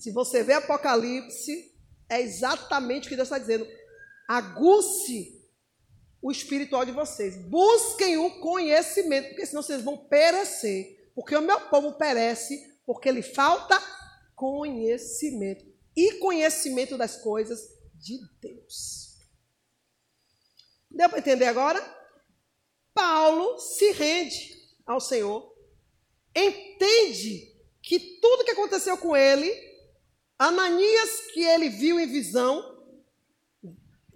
Se 0.00 0.10
você 0.10 0.42
vê 0.42 0.54
Apocalipse, 0.54 1.74
é 2.08 2.22
exatamente 2.22 3.06
o 3.06 3.08
que 3.10 3.16
Deus 3.16 3.26
está 3.26 3.38
dizendo. 3.38 3.68
Aguce 4.26 5.46
o 6.22 6.30
espiritual 6.32 6.86
de 6.86 6.92
vocês. 6.92 7.36
Busquem 7.36 8.16
o 8.16 8.40
conhecimento, 8.40 9.28
porque 9.28 9.44
senão 9.44 9.62
vocês 9.62 9.82
vão 9.82 9.98
perecer. 9.98 11.12
Porque 11.14 11.36
o 11.36 11.42
meu 11.42 11.60
povo 11.68 11.92
perece 11.98 12.80
porque 12.86 13.12
lhe 13.12 13.20
falta 13.20 13.78
conhecimento. 14.34 15.66
E 15.94 16.14
conhecimento 16.14 16.96
das 16.96 17.16
coisas 17.16 17.60
de 17.94 18.18
Deus. 18.40 19.18
Deu 20.90 21.10
para 21.10 21.18
entender 21.18 21.44
agora? 21.44 21.78
Paulo 22.94 23.58
se 23.58 23.92
rende 23.92 24.58
ao 24.86 24.98
Senhor, 24.98 25.54
entende 26.34 27.54
que 27.82 28.18
tudo 28.20 28.44
que 28.44 28.50
aconteceu 28.50 28.96
com 28.96 29.16
ele 29.16 29.69
Ananias, 30.40 31.20
que 31.34 31.42
ele 31.42 31.68
viu 31.68 32.00
em 32.00 32.06
visão, 32.06 32.82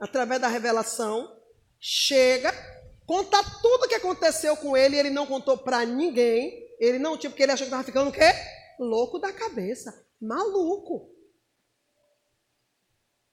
através 0.00 0.40
da 0.40 0.48
revelação, 0.48 1.38
chega, 1.78 2.50
conta 3.04 3.44
tudo 3.60 3.84
o 3.84 3.88
que 3.88 3.94
aconteceu 3.94 4.56
com 4.56 4.74
ele, 4.74 4.96
ele 4.96 5.10
não 5.10 5.26
contou 5.26 5.58
para 5.58 5.84
ninguém, 5.84 6.66
ele 6.80 6.98
não 6.98 7.18
tinha, 7.18 7.28
porque 7.28 7.42
ele 7.42 7.52
achou 7.52 7.66
que 7.66 7.68
estava 7.68 7.84
ficando 7.84 8.08
o 8.08 8.12
quê? 8.12 8.32
Louco 8.80 9.18
da 9.18 9.34
cabeça, 9.34 10.02
maluco. 10.18 11.14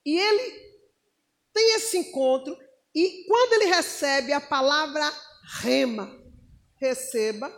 E 0.06 0.20
ele 0.20 0.82
tem 1.54 1.76
esse 1.76 1.98
encontro, 1.98 2.58
e 2.94 3.24
quando 3.26 3.54
ele 3.54 3.74
recebe 3.74 4.34
a 4.34 4.42
palavra 4.42 5.10
rema, 5.62 6.22
receba, 6.76 7.50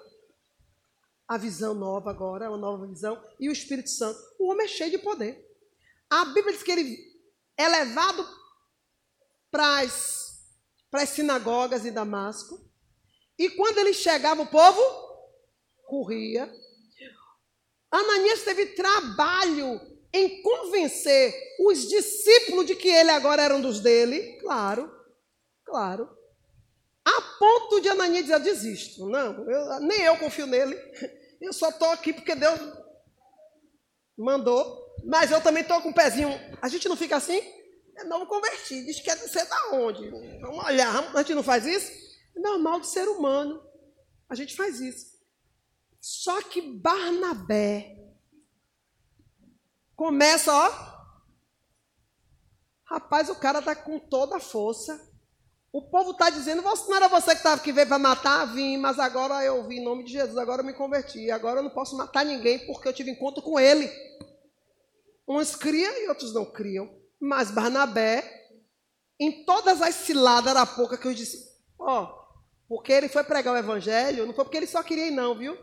a 1.28 1.38
visão 1.38 1.74
nova 1.74 2.10
agora, 2.10 2.50
uma 2.50 2.58
nova 2.58 2.86
visão, 2.86 3.22
e 3.40 3.50
o 3.50 3.52
Espírito 3.52 3.90
Santo. 3.90 4.20
O 4.40 4.52
homem 4.52 4.66
é 4.66 4.70
cheio 4.70 4.92
de 4.92 4.98
poder. 4.98 5.44
A 6.10 6.26
Bíblia 6.26 6.54
diz 6.54 6.64
que 6.64 6.72
ele 6.72 6.98
é 7.58 7.68
levado 7.68 8.28
para 9.50 9.80
as, 9.80 10.48
para 10.90 11.04
as 11.04 11.10
sinagogas 11.10 11.84
de 11.84 11.92
Damasco, 11.92 12.60
e 13.38 13.50
quando 13.50 13.78
ele 13.80 13.94
chegava, 13.94 14.42
o 14.42 14.48
povo 14.48 14.80
corria. 15.86 16.52
Ananias 17.92 18.44
teve 18.44 18.68
trabalho 18.68 19.80
em 20.12 20.42
convencer 20.42 21.34
os 21.60 21.88
discípulos 21.88 22.66
de 22.66 22.76
que 22.76 22.88
ele 22.88 23.10
agora 23.10 23.42
era 23.42 23.56
um 23.56 23.62
dos 23.62 23.80
dele, 23.80 24.40
claro, 24.40 24.92
claro. 25.66 26.23
A 27.06 27.22
ponto 27.38 27.82
de 27.82 27.90
Ananias 27.90 28.26
dizer, 28.26 28.40
desisto. 28.40 29.10
Não, 29.10 29.50
eu, 29.50 29.80
nem 29.82 30.02
eu 30.02 30.18
confio 30.18 30.48
nele. 30.48 30.76
Eu 31.42 31.52
só 31.52 31.70
estou 31.70 31.90
aqui 31.90 32.14
porque 32.14 32.34
Deus 32.36 32.60
mandou. 34.18 34.84
Mas 35.06 35.32
eu 35.32 35.42
também 35.42 35.64
estou 35.64 35.82
com 35.82 35.90
o 35.90 35.94
pezinho. 35.94 36.30
A 36.62 36.70
gente 36.70 36.88
não 36.88 36.96
fica 36.96 37.18
assim? 37.18 37.42
É 37.98 38.04
novo 38.06 38.26
convertido. 38.26 38.86
Diz 38.86 39.00
que 39.02 39.10
é 39.10 39.16
ser 39.18 39.46
da 39.46 39.72
onde? 39.74 40.10
Vamos 40.40 40.64
olhar. 40.64 41.14
A 41.14 41.18
gente 41.20 41.36
não 41.36 41.44
faz 41.44 41.66
isso? 41.66 41.92
É 42.36 42.40
normal 42.40 42.80
de 42.80 42.88
ser 42.88 43.08
humano. 43.08 43.62
A 44.30 44.36
gente 44.36 44.56
faz 44.56 44.80
isso. 44.80 45.14
Só 46.00 46.42
que 46.42 46.62
Barnabé 46.62 47.98
começa, 49.96 50.52
ó. 50.54 50.94
Rapaz, 52.86 53.30
o 53.30 53.36
cara 53.36 53.60
está 53.60 53.76
com 53.76 54.00
toda 54.00 54.38
a 54.38 54.40
força. 54.40 55.13
O 55.74 55.82
povo 55.82 56.12
está 56.12 56.30
dizendo, 56.30 56.62
não 56.62 56.96
era 56.96 57.08
você 57.08 57.36
que, 57.36 57.42
tava, 57.42 57.60
que 57.60 57.74
veio 57.74 57.88
para 57.88 57.98
matar? 57.98 58.46
Vim, 58.46 58.78
mas 58.78 59.00
agora 59.00 59.44
eu 59.44 59.68
vim 59.68 59.78
em 59.78 59.84
nome 59.84 60.04
de 60.04 60.12
Jesus, 60.12 60.38
agora 60.38 60.62
eu 60.62 60.66
me 60.66 60.72
converti. 60.72 61.32
Agora 61.32 61.60
eu 61.60 61.64
não 61.64 61.72
posso 61.72 61.98
matar 61.98 62.24
ninguém 62.24 62.60
porque 62.68 62.88
eu 62.88 62.94
tive 62.94 63.10
encontro 63.10 63.42
com 63.42 63.60
ele. 63.60 63.92
Uns 65.28 65.56
criam 65.56 65.92
e 65.98 66.08
outros 66.08 66.32
não 66.32 66.46
criam. 66.46 66.96
Mas 67.20 67.50
Barnabé, 67.50 68.24
em 69.20 69.44
todas 69.46 69.82
as 69.82 69.96
ciladas 69.96 70.54
da 70.54 70.64
pouca 70.64 70.96
que 70.96 71.08
eu 71.08 71.14
disse, 71.14 71.44
ó, 71.80 72.22
porque 72.68 72.92
ele 72.92 73.10
foi 73.10 73.24
pregar 73.24 73.56
o 73.56 73.58
evangelho, 73.58 74.28
não 74.28 74.34
foi 74.36 74.46
porque 74.46 74.58
ele 74.58 74.68
só 74.68 74.84
queria 74.84 75.08
ir 75.08 75.12
não, 75.12 75.34
viu? 75.34 75.58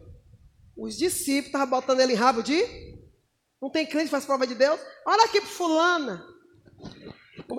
Os 0.77 0.99
discípulos 0.99 1.47
estavam 1.47 1.69
botando 1.69 2.01
ele 2.01 2.15
em 2.15 2.17
rabo 2.17 2.43
de... 2.43 2.61
Não 3.63 3.71
tem 3.71 3.87
crente 3.87 4.07
que 4.07 4.11
faz 4.11 4.25
prova 4.25 4.45
de 4.45 4.57
Deus? 4.57 4.81
Olha 5.07 5.25
aqui 5.27 5.41
para 5.41 5.51
fulana. 5.51 6.27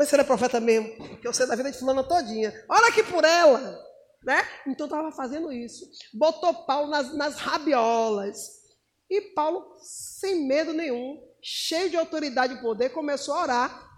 Se 0.06 0.16
ele 0.16 0.22
é 0.22 0.26
profeta 0.26 0.60
mesmo, 0.60 0.96
porque 0.98 1.28
eu 1.28 1.34
sei 1.34 1.46
da 1.46 1.56
vida 1.56 1.72
de 1.72 1.78
fulana 1.78 2.04
todinha. 2.04 2.54
Olha 2.70 2.88
aqui 2.88 3.04
por 3.04 3.24
ela, 3.24 3.80
né? 4.24 4.42
Então 4.68 4.86
estava 4.86 5.12
fazendo 5.12 5.52
isso. 5.52 5.90
Botou 6.14 6.54
Paulo 6.66 6.90
nas, 6.90 7.14
nas 7.14 7.36
rabiolas. 7.36 8.62
E 9.10 9.22
Paulo, 9.34 9.76
sem 9.82 10.48
medo 10.48 10.74
nenhum, 10.74 11.22
cheio 11.42 11.90
de 11.90 11.98
autoridade 11.98 12.54
e 12.54 12.62
poder, 12.62 12.90
começou 12.90 13.34
a 13.34 13.42
orar, 13.42 13.90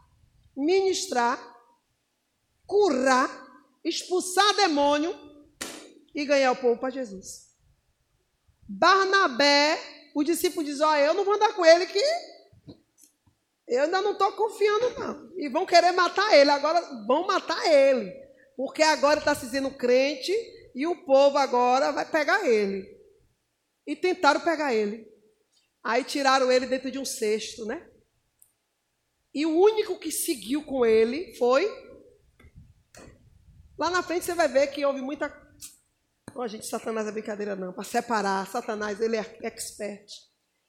ministrar, 0.58 1.40
curar, 2.66 3.30
expulsar 3.84 4.56
demônio 4.56 5.16
e 6.16 6.26
ganhar 6.26 6.52
o 6.52 6.56
povo 6.56 6.80
para 6.80 6.90
Jesus. 6.90 7.54
Barnabé, 8.68 9.80
o 10.16 10.24
discípulo 10.24 10.66
diz: 10.66 10.82
Ó, 10.82 10.96
eu 10.96 11.14
não 11.14 11.24
vou 11.24 11.36
andar 11.36 11.54
com 11.54 11.66
ele 11.66 11.86
que 11.86 12.04
eu 13.68 13.84
ainda 13.84 14.02
não 14.02 14.14
estou 14.14 14.32
confiando, 14.34 15.00
não. 15.00 15.32
E 15.38 15.48
vão 15.50 15.66
querer 15.66 15.92
matar 15.92 16.36
ele. 16.38 16.50
Agora 16.50 16.82
vão 17.08 17.26
matar 17.26 17.66
ele. 17.66 18.12
Porque 18.56 18.84
agora 18.84 19.20
está 19.20 19.34
se 19.34 19.46
dizendo 19.46 19.72
crente 19.72 20.34
e 20.76 20.86
o 20.86 21.06
povo 21.06 21.38
agora 21.38 21.92
vai 21.92 22.10
pegar 22.10 22.46
ele. 22.46 22.86
E 23.88 23.96
tentaram 23.96 24.42
pegar 24.42 24.74
ele. 24.74 25.08
Aí 25.84 26.04
tiraram 26.04 26.52
ele 26.52 26.66
dentro 26.66 26.92
de 26.92 27.00
um 27.00 27.06
cesto, 27.06 27.66
né? 27.66 27.90
E 29.34 29.46
o 29.46 29.58
único 29.58 29.98
que 29.98 30.12
seguiu 30.12 30.64
com 30.64 30.86
ele 30.86 31.36
foi. 31.36 31.66
Lá 33.78 33.90
na 33.90 34.04
frente 34.04 34.26
você 34.26 34.36
vai 34.36 34.48
ver 34.48 34.68
que 34.68 34.86
houve 34.86 35.02
muita. 35.02 35.32
Oh, 36.36 36.48
gente, 36.48 36.68
Satanás 36.68 37.08
é 37.08 37.12
brincadeira, 37.12 37.56
não. 37.56 37.74
Para 37.74 37.84
separar, 37.84 38.48
Satanás, 38.48 39.02
ele 39.02 39.18
é 39.18 39.40
expert. 39.42 40.06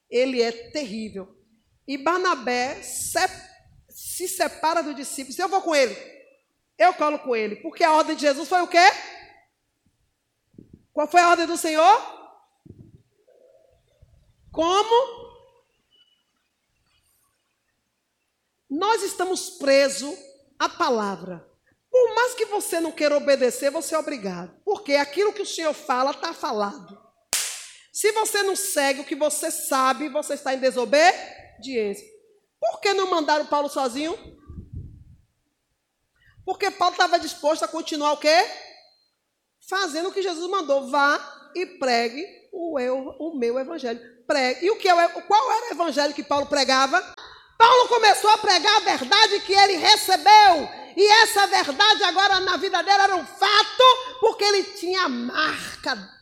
Ele 0.09 0.41
é 0.41 0.51
terrível. 0.71 1.44
E 1.87 1.97
Barnabé 1.97 2.81
se, 2.81 3.19
se 3.89 4.27
separa 4.27 4.81
do 4.81 4.93
discípulo. 4.93 5.35
Eu 5.37 5.49
vou 5.49 5.61
com 5.61 5.75
ele. 5.75 5.95
Eu 6.77 6.93
colo 6.93 7.19
com 7.19 7.35
ele. 7.35 7.57
Porque 7.57 7.83
a 7.83 7.93
ordem 7.93 8.15
de 8.15 8.21
Jesus 8.23 8.49
foi 8.49 8.61
o 8.61 8.67
quê? 8.67 8.91
Qual 10.91 11.07
foi 11.07 11.21
a 11.21 11.29
ordem 11.29 11.45
do 11.45 11.57
Senhor? 11.57 12.15
Como? 14.51 15.25
Nós 18.69 19.03
estamos 19.03 19.51
presos 19.51 20.17
à 20.57 20.67
palavra. 20.67 21.47
Por 21.91 22.15
mais 22.15 22.33
que 22.33 22.45
você 22.45 22.79
não 22.79 22.91
queira 22.91 23.15
obedecer, 23.15 23.69
você 23.69 23.95
é 23.95 23.99
obrigado. 23.99 24.59
Porque 24.65 24.95
aquilo 24.95 25.33
que 25.33 25.41
o 25.41 25.45
Senhor 25.45 25.73
fala 25.73 26.11
está 26.11 26.33
falado. 26.33 26.99
Se 27.93 28.11
você 28.11 28.43
não 28.43 28.55
segue 28.55 29.01
o 29.01 29.05
que 29.05 29.15
você 29.15 29.49
sabe, 29.51 30.09
você 30.09 30.33
está 30.33 30.53
em 30.53 30.59
desobediência 30.59 31.34
obediência. 31.55 32.05
Por 32.59 32.79
que 32.81 32.93
não 32.93 33.09
mandaram 33.09 33.45
Paulo 33.45 33.69
sozinho? 33.69 34.17
Porque 36.45 36.69
Paulo 36.71 36.93
estava 36.93 37.19
disposto 37.19 37.63
a 37.63 37.67
continuar 37.67 38.13
o 38.13 38.17
quê? 38.17 38.45
Fazendo 39.67 40.09
o 40.09 40.11
que 40.11 40.21
Jesus 40.21 40.49
mandou. 40.49 40.89
Vá 40.89 41.51
e 41.55 41.65
pregue 41.65 42.25
o, 42.51 42.79
eu, 42.79 43.15
o 43.19 43.37
meu 43.37 43.57
evangelho. 43.57 43.99
Pregue. 44.27 44.65
E 44.65 44.71
o 44.71 44.77
que 44.77 44.87
é, 44.87 45.07
qual 45.07 45.51
era 45.51 45.67
o 45.67 45.71
evangelho 45.71 46.13
que 46.13 46.23
Paulo 46.23 46.45
pregava? 46.45 47.01
Paulo 47.57 47.87
começou 47.87 48.29
a 48.29 48.37
pregar 48.37 48.75
a 48.77 48.97
verdade 48.97 49.39
que 49.41 49.53
ele 49.53 49.77
recebeu. 49.77 50.85
E 50.97 51.05
essa 51.23 51.47
verdade 51.47 52.03
agora 52.03 52.39
na 52.39 52.57
vida 52.57 52.81
dele 52.81 53.01
era 53.01 53.15
um 53.15 53.25
fato, 53.25 54.19
porque 54.19 54.43
ele 54.43 54.63
tinha 54.63 55.09
marca 55.09 56.15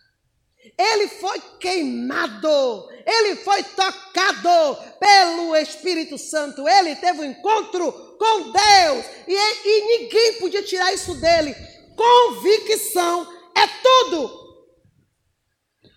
ele 0.77 1.07
foi 1.07 1.39
queimado, 1.59 2.89
ele 3.05 3.35
foi 3.37 3.63
tocado 3.63 4.77
pelo 4.99 5.55
Espírito 5.55 6.17
Santo, 6.17 6.67
ele 6.67 6.95
teve 6.95 7.19
um 7.19 7.25
encontro 7.25 7.91
com 8.17 8.51
Deus 8.51 9.05
e, 9.27 9.33
e 9.35 9.99
ninguém 9.99 10.33
podia 10.39 10.63
tirar 10.63 10.93
isso 10.93 11.15
dele. 11.15 11.55
Convicção 11.95 13.27
é 13.55 13.67
tudo. 13.81 14.43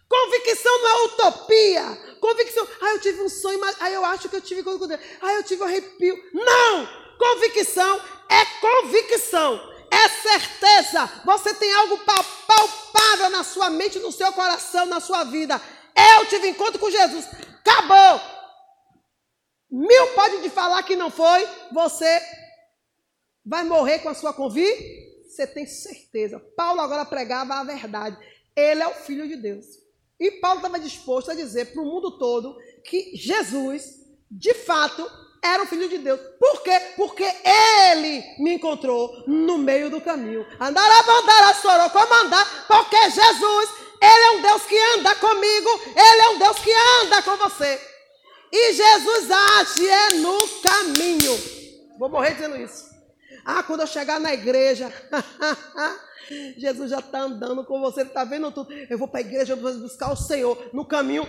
Convicção 0.08 0.82
não 0.82 0.88
é 0.88 1.04
utopia. 1.04 2.16
Convicção, 2.20 2.66
ah, 2.80 2.90
eu 2.92 3.00
tive 3.00 3.22
um 3.22 3.28
sonho, 3.28 3.60
mas 3.60 3.76
ah, 3.80 3.90
eu 3.90 4.04
acho 4.04 4.28
que 4.28 4.36
eu 4.36 4.40
tive 4.40 4.62
com 4.62 4.76
Deus. 4.78 5.00
Ah, 5.20 5.32
eu 5.32 5.42
tive 5.42 5.62
um 5.62 5.66
arrepio. 5.66 6.16
Não! 6.32 7.06
Convicção 7.18 8.00
é 8.28 8.44
convicção 8.60 9.76
é 9.90 10.08
certeza. 10.08 11.10
Você 11.24 11.54
tem 11.54 11.72
algo 11.72 11.98
palpável 12.46 13.30
na 13.30 13.42
sua 13.42 13.70
mente, 13.70 13.98
no 13.98 14.12
seu 14.12 14.32
coração, 14.32 14.86
na 14.86 15.00
sua 15.00 15.24
vida. 15.24 15.60
Eu 15.96 16.26
tive 16.26 16.48
encontro 16.48 16.78
com 16.78 16.90
Jesus. 16.90 17.26
Acabou. 17.60 18.20
Mil 19.70 20.06
pode 20.14 20.42
te 20.42 20.50
falar 20.50 20.82
que 20.82 20.96
não 20.96 21.10
foi. 21.10 21.46
Você 21.72 22.20
vai 23.44 23.64
morrer 23.64 24.00
com 24.00 24.08
a 24.08 24.14
sua 24.14 24.32
convicção. 24.32 25.06
Você 25.28 25.46
tem 25.46 25.66
certeza. 25.66 26.40
Paulo 26.56 26.80
agora 26.80 27.04
pregava 27.04 27.54
a 27.54 27.64
verdade. 27.64 28.16
Ele 28.54 28.82
é 28.82 28.86
o 28.86 28.94
Filho 28.94 29.28
de 29.28 29.36
Deus. 29.36 29.66
E 30.18 30.30
Paulo 30.30 30.58
estava 30.58 30.78
disposto 30.78 31.30
a 31.30 31.34
dizer 31.34 31.72
para 31.72 31.82
o 31.82 31.84
mundo 31.84 32.18
todo 32.18 32.56
que 32.82 33.14
Jesus 33.14 34.06
de 34.30 34.54
fato, 34.54 35.08
era 35.42 35.62
o 35.62 35.66
filho 35.66 35.88
de 35.88 35.98
Deus. 35.98 36.20
Por 36.38 36.62
quê? 36.62 36.78
Porque 36.96 37.24
ele 37.24 38.24
me 38.38 38.54
encontrou 38.54 39.24
no 39.26 39.58
meio 39.58 39.88
do 39.88 40.00
caminho. 40.00 40.44
Andar 40.60 40.90
a 40.90 41.02
bandar 41.02 41.80
a 41.80 41.90
comandar, 41.90 42.66
porque 42.66 43.10
Jesus, 43.10 43.70
ele 44.00 44.24
é 44.24 44.30
um 44.32 44.42
Deus 44.42 44.62
que 44.62 44.78
anda 44.96 45.14
comigo, 45.16 45.80
ele 45.96 46.22
é 46.22 46.28
um 46.30 46.38
Deus 46.38 46.58
que 46.58 46.72
anda 46.72 47.22
com 47.22 47.36
você. 47.36 47.80
E 48.52 48.72
Jesus 48.72 49.30
age 49.30 49.88
é 49.88 50.10
no 50.14 50.48
caminho. 50.62 51.38
Vou 51.98 52.08
morrer 52.08 52.32
dizendo 52.32 52.56
isso. 52.56 52.86
Ah, 53.44 53.62
quando 53.62 53.80
eu 53.80 53.86
chegar 53.86 54.18
na 54.18 54.32
igreja, 54.32 54.92
Jesus 56.56 56.90
já 56.90 56.98
está 56.98 57.20
andando 57.20 57.64
com 57.64 57.80
você, 57.80 58.00
ele 58.00 58.08
está 58.08 58.24
vendo 58.24 58.50
tudo. 58.50 58.72
Eu 58.72 58.98
vou 58.98 59.08
para 59.08 59.20
a 59.20 59.22
igreja, 59.22 59.52
eu 59.52 59.56
vou 59.56 59.72
buscar 59.74 60.12
o 60.12 60.16
Senhor 60.16 60.70
no 60.72 60.84
caminho, 60.84 61.28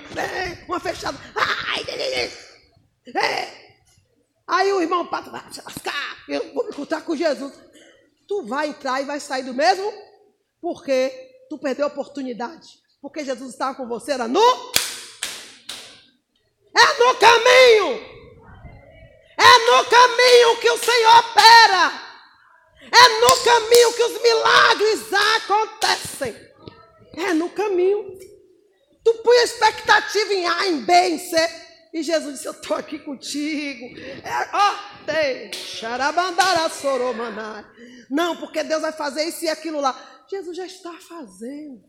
uma 0.68 0.80
fechada. 0.80 1.18
Ai. 1.36 1.86
Aí 4.48 4.72
o 4.72 4.82
irmão 4.82 5.06
Pato 5.06 5.30
vai 5.30 5.44
lascar, 5.44 6.24
eu 6.28 6.54
vou 6.54 6.64
me 6.64 6.70
encontrar 6.70 7.02
com 7.02 7.16
Jesus. 7.16 7.54
Tu 8.28 8.44
vai 8.44 8.70
entrar 8.70 9.02
e 9.02 9.06
vai 9.06 9.20
sair 9.20 9.44
do 9.44 9.54
mesmo, 9.54 9.92
porque 10.62 11.27
tu 11.50 11.58
perdeu 11.58 11.86
a 11.86 11.90
oportunidade. 11.90 12.80
Porque 13.02 13.24
Jesus 13.24 13.52
estava 13.52 13.76
com 13.76 13.88
você, 13.88 14.14
era 14.14 14.28
no. 14.28 14.42
É 16.76 17.00
no 17.00 17.16
caminho. 17.16 18.18
É 19.38 19.72
no 19.72 19.86
caminho 19.86 20.58
que 20.60 20.70
o 20.70 20.78
Senhor 20.78 21.20
opera. 21.20 22.08
É 22.82 23.20
no 23.20 23.38
caminho 23.44 23.94
que 23.94 24.04
os 24.04 24.22
milagres 24.22 25.14
acontecem. 25.14 26.36
É 27.16 27.34
no 27.34 27.50
caminho. 27.50 28.18
Tu 29.04 29.14
põe 29.24 29.38
a 29.38 29.44
expectativa 29.44 30.34
em 30.34 30.48
A, 30.48 30.68
em 30.68 30.86
B, 30.86 30.94
em 30.94 31.18
C. 31.18 31.68
E 31.94 32.04
Jesus 32.04 32.36
disse: 32.36 32.48
Eu 32.48 32.52
estou 32.52 32.78
aqui 32.78 33.00
contigo. 33.00 33.86
É, 34.24 34.50
ó. 34.54 34.76
Não, 38.10 38.36
porque 38.38 38.64
Deus 38.64 38.82
vai 38.82 38.92
fazer 38.92 39.24
isso 39.24 39.46
e 39.46 39.50
aquilo 39.50 39.80
lá. 39.80 40.17
Jesus 40.30 40.58
já 40.58 40.66
está 40.66 40.94
fazendo. 41.00 41.84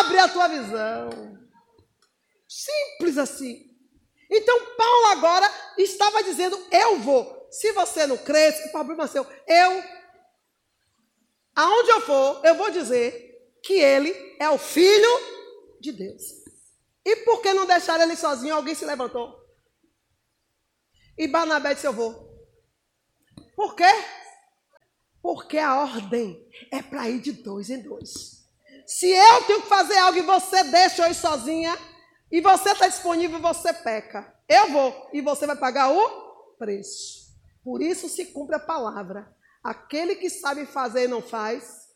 Abre 0.00 0.18
a 0.18 0.28
tua 0.28 0.48
visão. 0.48 1.10
Simples 2.48 3.18
assim. 3.18 3.70
Então, 4.30 4.74
Paulo 4.76 5.06
agora 5.06 5.50
estava 5.78 6.22
dizendo: 6.22 6.58
Eu 6.70 6.98
vou. 7.00 7.48
Se 7.50 7.72
você 7.72 8.06
não 8.06 8.16
crê, 8.16 8.48
o 8.66 8.72
problema 8.72 9.04
é 9.04 9.08
seu. 9.08 9.26
Eu, 9.46 9.82
aonde 11.54 11.90
eu 11.90 12.00
for, 12.02 12.44
eu 12.44 12.54
vou 12.54 12.70
dizer 12.70 13.30
que 13.62 13.74
ele 13.74 14.36
é 14.38 14.48
o 14.48 14.58
filho 14.58 15.10
de 15.80 15.92
Deus. 15.92 16.22
E 17.04 17.16
por 17.16 17.42
que 17.42 17.52
não 17.52 17.66
deixar 17.66 18.00
ele 18.00 18.16
sozinho? 18.16 18.54
Alguém 18.54 18.74
se 18.74 18.84
levantou. 18.84 19.38
E 21.18 21.26
Barnabé 21.26 21.74
disse: 21.74 21.86
Eu 21.86 21.92
vou. 21.92 22.30
Por 23.56 23.74
quê? 23.74 23.84
Porque 25.22 25.58
a 25.58 25.80
ordem 25.80 26.46
é 26.70 26.82
para 26.82 27.08
ir 27.08 27.20
de 27.20 27.32
dois 27.32 27.70
em 27.70 27.82
dois. 27.82 28.46
Se 28.86 29.08
eu 29.08 29.42
tenho 29.44 29.62
que 29.62 29.68
fazer 29.68 29.96
algo 29.98 30.18
e 30.18 30.22
você 30.22 30.64
deixa 30.64 31.06
eu 31.06 31.10
ir 31.10 31.14
sozinha, 31.14 31.76
e 32.30 32.40
você 32.40 32.70
está 32.70 32.86
disponível, 32.86 33.40
você 33.40 33.72
peca. 33.72 34.32
Eu 34.48 34.70
vou, 34.70 35.10
e 35.12 35.20
você 35.20 35.46
vai 35.46 35.56
pagar 35.56 35.90
o 35.90 36.54
preço. 36.58 37.30
Por 37.62 37.82
isso 37.82 38.08
se 38.08 38.26
cumpre 38.26 38.56
a 38.56 38.60
palavra. 38.60 39.34
Aquele 39.62 40.16
que 40.16 40.30
sabe 40.30 40.64
fazer 40.64 41.04
e 41.04 41.08
não 41.08 41.20
faz. 41.20 41.88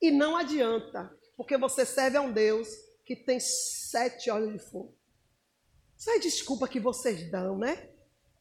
E 0.00 0.10
não 0.10 0.36
adianta, 0.36 1.14
porque 1.36 1.56
você 1.56 1.84
serve 1.84 2.16
a 2.16 2.20
um 2.20 2.32
Deus 2.32 2.68
que 3.04 3.16
tem 3.16 3.38
sete 3.40 4.30
olhos 4.30 4.52
de 4.52 4.58
fogo. 4.58 4.96
Isso 5.96 6.10
é 6.10 6.18
desculpa 6.18 6.68
que 6.68 6.78
vocês 6.78 7.30
dão, 7.30 7.58
né? 7.58 7.90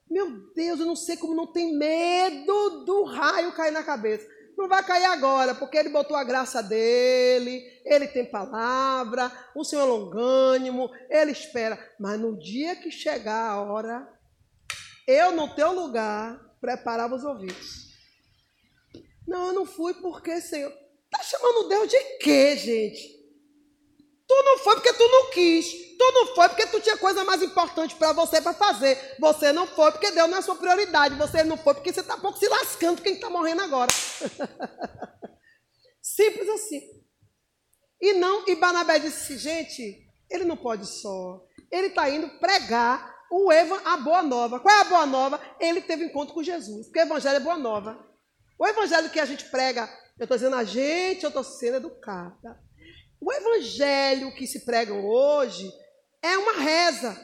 Meu 0.10 0.32
Deus, 0.54 0.80
eu 0.80 0.86
não 0.86 0.96
sei 0.96 1.18
como 1.18 1.36
não 1.36 1.48
tem 1.48 1.78
medo 1.78 2.86
do 2.86 3.04
raio 3.04 3.54
cair 3.54 3.72
na 3.72 3.84
cabeça. 3.84 4.28
Não 4.58 4.68
vai 4.68 4.84
cair 4.84 5.06
agora, 5.06 5.54
porque 5.54 5.78
ele 5.78 5.90
botou 5.90 6.18
a 6.18 6.24
graça 6.24 6.64
dele, 6.64 7.64
ele 7.86 8.08
tem 8.08 8.26
palavra, 8.26 9.32
o 9.56 9.64
Senhor 9.64 9.84
é 9.84 9.86
longânimo, 9.86 10.90
ele 11.10 11.32
espera. 11.32 11.78
Mas 12.00 12.20
no 12.20 12.40
dia 12.40 12.76
que 12.76 12.90
chegar 12.90 13.52
a 13.52 13.62
hora, 13.62 14.08
eu, 15.08 15.32
no 15.32 15.54
teu 15.54 15.72
lugar, 15.74 16.40
preparava 16.60 17.16
os 17.16 17.24
ouvidos. 17.24 17.88
Não, 19.28 19.48
eu 19.48 19.54
não 19.54 19.66
fui 19.66 19.94
porque, 19.96 20.42
Senhor. 20.42 20.74
Tá 21.12 21.22
chamando 21.24 21.70
Deus 21.70 21.90
de 21.90 22.18
quê, 22.18 22.58
gente? 22.58 23.18
Tu 24.28 24.44
não 24.44 24.58
foi 24.58 24.76
porque 24.76 24.94
tu 24.94 25.08
não 25.08 25.30
quis. 25.32 25.87
Tu 25.98 26.12
não 26.12 26.36
foi 26.36 26.48
porque 26.50 26.68
tu 26.68 26.80
tinha 26.80 26.98
coisa 26.98 27.24
mais 27.24 27.42
importante 27.42 27.96
para 27.96 28.14
você 28.14 28.40
para 28.40 28.54
fazer. 28.54 29.16
Você 29.20 29.52
não 29.52 29.66
foi 29.66 29.92
porque 29.92 30.12
Deus 30.12 30.30
não 30.30 30.38
é 30.38 30.42
sua 30.42 30.56
prioridade. 30.56 31.16
Você 31.16 31.44
não 31.44 31.58
foi 31.58 31.74
porque 31.74 31.92
você 31.92 32.02
está 32.02 32.18
pouco 32.18 32.38
se 32.38 32.48
lascando 32.48 33.02
quem 33.02 33.16
está 33.16 33.30
morrendo 33.30 33.64
agora. 33.64 33.92
Simples 36.02 36.48
assim. 36.50 36.82
E 38.00 38.14
não, 38.14 38.48
e 38.48 38.56
Barnabé 38.56 39.00
disse, 39.00 39.38
gente, 39.38 40.08
ele 40.30 40.46
não 40.46 40.56
pode 40.56 40.86
só. 40.86 41.44
Ele 41.72 41.88
está 41.88 42.10
indo 42.10 42.30
pregar 42.40 43.16
o 43.32 43.52
Eva, 43.52 43.82
a 43.84 43.98
boa 43.98 44.22
nova. 44.22 44.60
Qual 44.60 44.74
é 44.74 44.82
a 44.82 44.86
boa 44.86 45.06
nova? 45.06 45.42
Ele 45.60 45.82
teve 45.82 46.06
encontro 46.06 46.34
com 46.34 46.44
Jesus. 46.44 46.86
Porque 46.86 47.00
o 47.00 47.04
evangelho 47.04 47.38
é 47.38 47.42
boa 47.42 47.58
nova. 47.58 48.06
O 48.60 48.68
evangelho 48.68 49.10
que 49.10 49.20
a 49.20 49.26
gente 49.26 49.46
prega, 49.46 49.90
eu 50.18 50.24
estou 50.24 50.38
dizendo 50.38 50.56
a 50.56 50.64
gente, 50.64 51.24
eu 51.24 51.30
estou 51.30 51.44
sendo 51.44 51.78
educada. 51.78 52.62
O 53.20 53.34
evangelho 53.34 54.34
que 54.36 54.46
se 54.46 54.64
prega 54.64 54.94
hoje 54.94 55.72
é 56.22 56.38
uma 56.38 56.54
reza. 56.54 57.16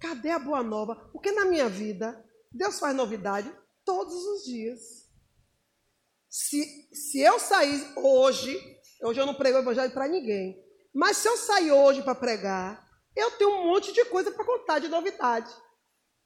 Cadê 0.00 0.30
a 0.30 0.38
boa 0.38 0.62
nova? 0.62 0.94
Porque 1.12 1.32
na 1.32 1.44
minha 1.44 1.68
vida, 1.68 2.24
Deus 2.52 2.78
faz 2.78 2.94
novidade 2.94 3.52
todos 3.84 4.14
os 4.14 4.44
dias. 4.44 5.08
Se, 6.28 6.88
se 6.92 7.20
eu 7.20 7.38
sair 7.38 7.92
hoje, 7.96 8.60
hoje 9.02 9.20
eu 9.20 9.26
não 9.26 9.34
prego 9.34 9.58
o 9.58 9.60
evangelho 9.60 9.92
para 9.92 10.06
ninguém, 10.06 10.62
mas 10.94 11.16
se 11.16 11.28
eu 11.28 11.36
sair 11.36 11.72
hoje 11.72 12.02
para 12.02 12.14
pregar, 12.14 12.86
eu 13.16 13.30
tenho 13.32 13.50
um 13.50 13.66
monte 13.66 13.92
de 13.92 14.04
coisa 14.04 14.30
para 14.30 14.44
contar 14.44 14.78
de 14.78 14.88
novidade. 14.88 15.50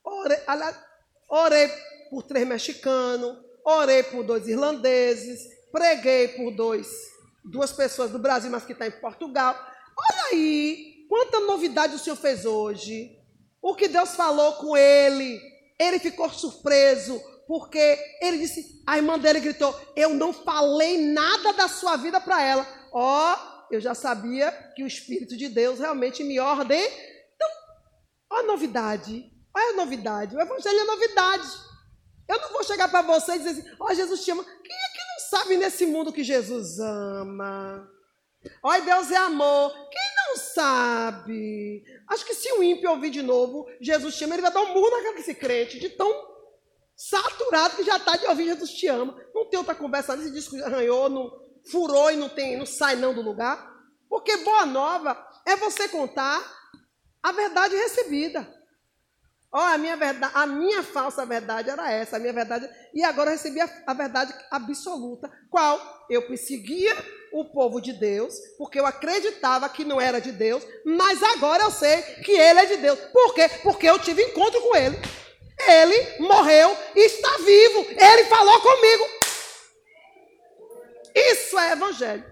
Orei, 0.05 0.39
orei 1.29 1.69
por 2.11 2.23
três 2.25 2.47
mexicanos, 2.47 3.39
orei 3.65 4.03
por 4.03 4.25
dois 4.25 4.47
irlandeses, 4.49 5.41
preguei 5.71 6.29
por 6.29 6.51
dois, 6.51 6.89
duas 7.45 7.73
pessoas 7.73 8.11
do 8.11 8.19
Brasil, 8.19 8.51
mas 8.51 8.65
que 8.65 8.73
estão 8.73 8.91
tá 8.91 8.97
em 8.97 9.01
Portugal. 9.01 9.55
Olha 10.11 10.25
aí, 10.33 11.07
quanta 11.09 11.41
novidade 11.41 11.95
o 11.95 11.99
Senhor 11.99 12.17
fez 12.17 12.45
hoje. 12.45 13.19
O 13.61 13.75
que 13.77 13.87
Deus 13.87 14.17
falou 14.17 14.55
com 14.55 14.77
ele, 14.77 15.41
ele 15.79 15.99
ficou 16.01 16.29
surpreso, 16.31 17.23
porque 17.47 17.99
ele 18.21 18.39
disse, 18.39 18.83
a 18.87 18.97
irmã 18.97 19.19
dele 19.19 19.41
gritou, 19.41 19.79
eu 19.95 20.15
não 20.15 20.33
falei 20.33 21.13
nada 21.13 21.53
da 21.53 21.69
sua 21.69 21.97
vida 21.97 22.21
para 22.21 22.43
ela. 22.43 22.67
Ó, 22.93 23.35
oh, 23.35 23.75
eu 23.75 23.81
já 23.81 23.95
sabia 23.95 24.51
que 24.75 24.83
o 24.83 24.87
Espírito 24.87 25.37
de 25.37 25.49
Deus 25.49 25.79
realmente 25.79 26.25
me 26.25 26.41
ordem. 26.41 26.83
Então, 26.83 27.49
olha 28.31 28.43
a 28.43 28.47
novidade. 28.47 29.31
Olha 29.55 29.71
a 29.71 29.77
novidade. 29.77 30.35
O 30.35 30.41
Evangelho 30.41 30.81
é 30.81 30.85
novidade. 30.85 31.49
Eu 32.29 32.41
não 32.41 32.53
vou 32.53 32.65
chegar 32.65 32.89
para 32.89 33.03
você 33.03 33.33
e 33.33 33.39
dizer 33.39 33.51
assim, 33.51 33.77
ó, 33.79 33.87
oh, 33.87 33.95
Jesus 33.95 34.25
te 34.25 34.31
ama. 34.31 34.45
Quem 34.45 34.77
é 34.77 34.93
que 34.93 34.99
não 34.99 35.31
sabe 35.31 35.57
nesse 35.57 35.87
mundo 35.87 36.13
que 36.13 36.25
Jesus 36.25 36.79
ama? 36.79 37.89
Ó, 38.63 38.81
Deus 38.81 39.11
é 39.11 39.17
amor. 39.17 39.73
Quem 39.91 40.03
não 40.27 40.37
sabe? 40.37 41.85
Acho 42.09 42.25
que 42.25 42.35
se 42.35 42.53
o 42.53 42.63
ímpio 42.63 42.91
ouvir 42.91 43.11
de 43.11 43.23
novo, 43.23 43.67
Jesus 43.81 44.17
te 44.17 44.25
ama, 44.25 44.35
ele 44.35 44.43
vai 44.43 44.53
dar 44.53 44.63
um 44.63 44.73
murro 44.73 44.91
na 44.91 45.03
cara 45.03 45.15
desse 45.17 45.35
crente, 45.35 45.79
de 45.79 45.91
tão 45.91 46.33
saturado 46.97 47.77
que 47.77 47.85
já 47.85 47.97
está 47.97 48.17
de 48.17 48.27
ouvir 48.27 48.45
Jesus 48.45 48.73
te 48.73 48.87
ama. 48.87 49.17
Não 49.35 49.49
tem 49.49 49.59
outra 49.59 49.75
conversa 49.75 50.15
esse 50.15 50.31
disco 50.31 50.57
arranhou, 50.63 51.09
não, 51.09 51.31
furou 51.71 52.11
e 52.11 52.17
não, 52.17 52.29
tem, 52.29 52.57
não 52.57 52.67
sai 52.67 52.97
não 52.97 53.15
do 53.15 53.23
lugar. 53.23 53.71
Porque 54.09 54.37
boa 54.39 54.67
nova 54.67 55.17
é 55.47 55.57
você 55.57 55.89
contar 55.89 56.43
a 57.23 57.33
verdade 57.33 57.75
recebida. 57.77 58.62
Ó, 59.55 59.59
oh, 59.59 59.75
a 59.75 59.77
minha 59.77 59.97
verdade, 59.99 60.33
a 60.35 60.47
minha 60.47 60.83
falsa 60.83 61.27
verdade 61.27 61.69
era 61.69 61.93
essa, 61.93 62.17
a 62.17 62.19
minha 62.19 62.33
verdade, 62.33 62.67
e 62.95 63.05
agora 63.05 63.29
eu 63.29 63.33
recebi 63.35 63.61
a, 63.61 63.69
a 63.87 63.93
verdade 63.93 64.35
absoluta. 64.51 65.31
Qual? 65.51 66.07
Eu 66.09 66.27
perseguia 66.27 66.97
o 67.35 67.45
povo 67.45 67.79
de 67.79 67.93
Deus, 67.93 68.35
porque 68.57 68.81
eu 68.81 68.87
acreditava 68.87 69.69
que 69.69 69.85
não 69.85 70.01
era 70.01 70.23
de 70.23 70.33
Deus, 70.33 70.67
mas 70.87 71.23
agora 71.23 71.65
eu 71.65 71.71
sei 71.71 72.01
que 72.25 72.33
ele 72.33 72.61
é 72.61 72.65
de 72.65 72.77
Deus. 72.79 72.99
Por 73.13 73.35
quê? 73.35 73.47
Porque 73.63 73.87
eu 73.87 73.99
tive 73.99 74.23
encontro 74.23 74.59
com 74.63 74.75
ele. 74.75 74.99
Ele 75.69 76.23
morreu 76.27 76.75
e 76.97 77.01
está 77.01 77.37
vivo. 77.39 77.87
Ele 77.91 78.25
falou 78.25 78.59
comigo. 78.59 79.05
Isso 81.15 81.59
é 81.59 81.73
evangelho. 81.73 82.32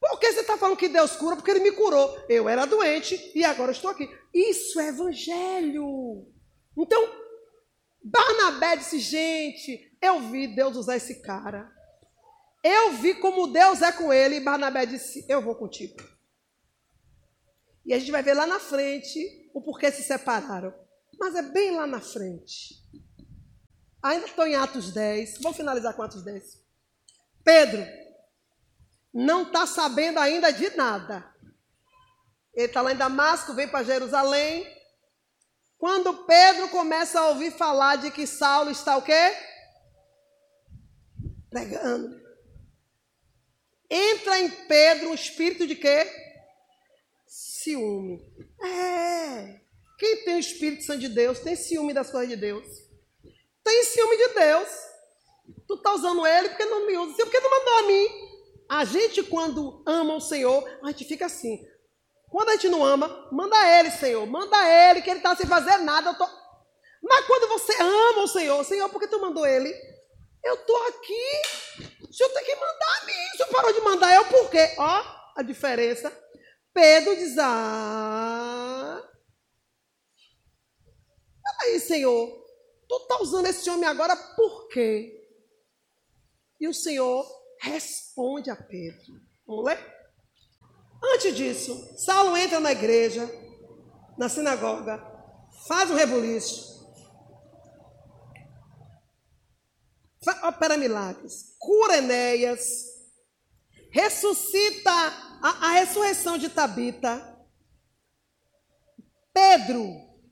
Por 0.00 0.18
que 0.18 0.32
você 0.32 0.40
está 0.40 0.56
falando 0.56 0.78
que 0.78 0.88
Deus 0.88 1.14
cura? 1.14 1.36
Porque 1.36 1.50
Ele 1.50 1.60
me 1.60 1.72
curou. 1.72 2.18
Eu 2.28 2.48
era 2.48 2.64
doente 2.64 3.30
e 3.34 3.44
agora 3.44 3.70
estou 3.70 3.90
aqui. 3.90 4.08
Isso 4.32 4.80
é 4.80 4.88
evangelho. 4.88 6.26
Então, 6.76 7.20
Barnabé 8.02 8.76
disse: 8.76 8.98
gente, 8.98 9.94
eu 10.00 10.20
vi 10.30 10.46
Deus 10.48 10.74
usar 10.76 10.96
esse 10.96 11.20
cara. 11.20 11.70
Eu 12.64 12.92
vi 12.92 13.14
como 13.14 13.46
Deus 13.46 13.82
é 13.82 13.92
com 13.92 14.10
ele. 14.10 14.36
E 14.36 14.40
Barnabé 14.40 14.86
disse: 14.86 15.26
eu 15.28 15.42
vou 15.42 15.54
contigo. 15.54 16.02
E 17.84 17.92
a 17.92 17.98
gente 17.98 18.10
vai 18.10 18.22
ver 18.22 18.34
lá 18.34 18.46
na 18.46 18.58
frente 18.58 19.50
o 19.52 19.60
porquê 19.60 19.92
se 19.92 20.02
separaram. 20.02 20.72
Mas 21.18 21.34
é 21.34 21.42
bem 21.42 21.72
lá 21.72 21.86
na 21.86 22.00
frente. 22.00 22.80
Ainda 24.02 24.24
estou 24.24 24.46
em 24.46 24.54
Atos 24.54 24.92
10. 24.92 25.42
Vamos 25.42 25.58
finalizar 25.58 25.94
com 25.94 26.02
Atos 26.02 26.22
10. 26.22 26.58
Pedro 27.44 27.99
não 29.12 29.42
está 29.42 29.66
sabendo 29.66 30.18
ainda 30.18 30.52
de 30.52 30.76
nada. 30.76 31.28
Ele 32.54 32.66
está 32.66 32.82
lá 32.82 32.92
em 32.92 32.96
Damasco, 32.96 33.54
vem 33.54 33.68
para 33.68 33.84
Jerusalém. 33.84 34.66
Quando 35.78 36.24
Pedro 36.24 36.68
começa 36.68 37.20
a 37.20 37.28
ouvir 37.28 37.52
falar 37.52 37.96
de 37.96 38.10
que 38.10 38.26
Saulo 38.26 38.70
está 38.70 38.96
o 38.96 39.02
quê? 39.02 39.34
Pregando. 41.48 42.20
Entra 43.88 44.38
em 44.38 44.50
Pedro 44.50 45.10
um 45.10 45.14
espírito 45.14 45.66
de 45.66 45.74
quê? 45.74 46.06
Ciúme. 47.26 48.20
É. 48.62 49.60
Quem 49.98 50.24
tem 50.24 50.36
o 50.36 50.40
Espírito 50.40 50.84
Santo 50.84 51.00
de 51.00 51.08
Deus 51.08 51.40
tem 51.40 51.54
ciúme 51.54 51.92
das 51.92 52.10
coisas 52.10 52.30
de 52.30 52.36
Deus. 52.36 52.66
Tem 53.62 53.84
ciúme 53.84 54.16
de 54.16 54.28
Deus. 54.28 54.68
Tu 55.66 55.74
está 55.74 55.92
usando 55.92 56.26
ele 56.26 56.48
porque 56.48 56.64
não 56.64 56.86
me 56.86 56.96
usa. 56.96 57.16
Porque 57.16 57.40
não 57.40 57.50
mandou 57.50 57.74
a 57.74 57.82
mim. 57.82 58.29
A 58.70 58.84
gente, 58.84 59.24
quando 59.24 59.82
ama 59.84 60.14
o 60.14 60.20
Senhor, 60.20 60.64
a 60.84 60.92
gente 60.92 61.04
fica 61.04 61.26
assim. 61.26 61.58
Quando 62.28 62.50
a 62.50 62.52
gente 62.52 62.68
não 62.68 62.84
ama, 62.84 63.28
manda 63.32 63.56
ele, 63.76 63.90
Senhor. 63.90 64.24
Manda 64.26 64.56
ele, 64.64 65.02
que 65.02 65.10
ele 65.10 65.18
está 65.18 65.34
sem 65.34 65.44
fazer 65.44 65.78
nada. 65.78 66.14
Tô... 66.14 66.24
Mas 67.02 67.26
quando 67.26 67.48
você 67.48 67.74
ama 67.82 68.22
o 68.22 68.28
Senhor, 68.28 68.64
Senhor, 68.64 68.88
por 68.88 69.00
que 69.00 69.08
tu 69.08 69.20
mandou 69.20 69.44
ele? 69.44 69.74
Eu 70.44 70.54
estou 70.54 70.76
aqui. 70.86 71.42
O 72.08 72.12
Senhor 72.12 72.30
tem 72.30 72.44
que 72.44 72.54
mandar 72.54 73.00
a 73.02 73.06
mim. 73.06 73.28
O 73.34 73.36
Senhor 73.38 73.48
parou 73.50 73.72
de 73.72 73.80
mandar 73.80 74.14
eu 74.14 74.24
por 74.26 74.48
quê? 74.48 74.72
Ó, 74.78 75.04
a 75.34 75.42
diferença. 75.42 76.16
Pedro 76.72 77.16
diz: 77.16 77.36
Ah. 77.40 79.02
Peraí, 81.42 81.80
Senhor. 81.80 82.40
Tu 82.88 82.96
está 82.98 83.20
usando 83.20 83.46
esse 83.46 83.68
homem 83.68 83.88
agora 83.88 84.14
por 84.36 84.68
quê? 84.68 85.26
E 86.60 86.68
o 86.68 86.74
Senhor 86.74 87.39
responde 87.60 88.50
a 88.50 88.56
Pedro. 88.56 89.20
Vamos 89.46 89.64
ler? 89.64 90.00
Antes 91.02 91.34
disso, 91.34 91.98
Saulo 91.98 92.36
entra 92.36 92.60
na 92.60 92.72
igreja, 92.72 93.28
na 94.18 94.28
sinagoga, 94.28 94.98
faz 95.66 95.90
um 95.90 95.94
rebuliço, 95.94 96.70
opera 100.44 100.76
milagres, 100.76 101.56
cura 101.58 101.96
Enéas, 101.96 102.62
ressuscita 103.90 104.90
a, 104.90 105.68
a 105.68 105.70
ressurreição 105.72 106.36
de 106.36 106.48
Tabita. 106.50 107.26
Pedro 109.32 109.86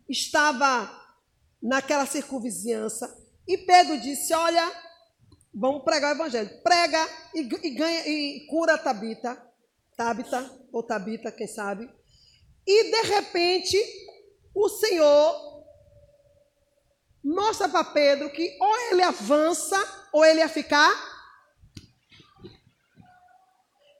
estava 0.09 0.91
naquela 1.63 2.05
circunvizinhança 2.05 3.17
e 3.47 3.57
Pedro 3.57 3.99
disse: 4.01 4.35
Olha, 4.35 4.71
vamos 5.59 5.83
pregar 5.83 6.13
o 6.13 6.17
evangelho. 6.17 6.63
Prega 6.63 7.09
e, 7.35 7.41
e 7.41 7.71
ganha 7.71 8.07
e 8.07 8.47
cura 8.47 8.79
Tabita. 8.79 9.45
Tabita, 9.97 10.49
ou 10.73 10.83
Tabita, 10.83 11.33
quem 11.33 11.49
sabe. 11.49 11.91
E 12.65 12.91
de 12.91 13.03
repente, 13.03 13.77
o 14.55 14.69
Senhor 14.69 15.65
mostra 17.25 17.69
para 17.69 17.85
Pedro 17.85 18.31
que 18.31 18.57
ou 18.61 18.77
ele 18.93 19.03
avança 19.03 19.77
ou 20.13 20.25
ele 20.25 20.39
ia 20.39 20.49
ficar. 20.49 20.91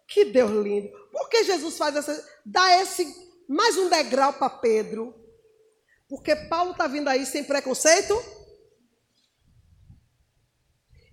Que 0.07 0.25
Deus 0.27 0.51
lindo. 0.51 0.89
Por 1.11 1.29
que 1.29 1.45
Jesus 1.45 1.77
faz 1.77 1.97
essa. 1.97 2.25
dá 2.47 2.81
esse 2.81 3.05
mais 3.49 3.77
um 3.77 3.89
degrau 3.89 4.33
para 4.35 4.49
Pedro? 4.49 5.15
Porque 6.09 6.35
Paulo 6.35 6.71
está 6.71 6.87
vindo 6.87 7.09
aí 7.09 7.27
sem 7.27 7.43
preconceito. 7.43 8.38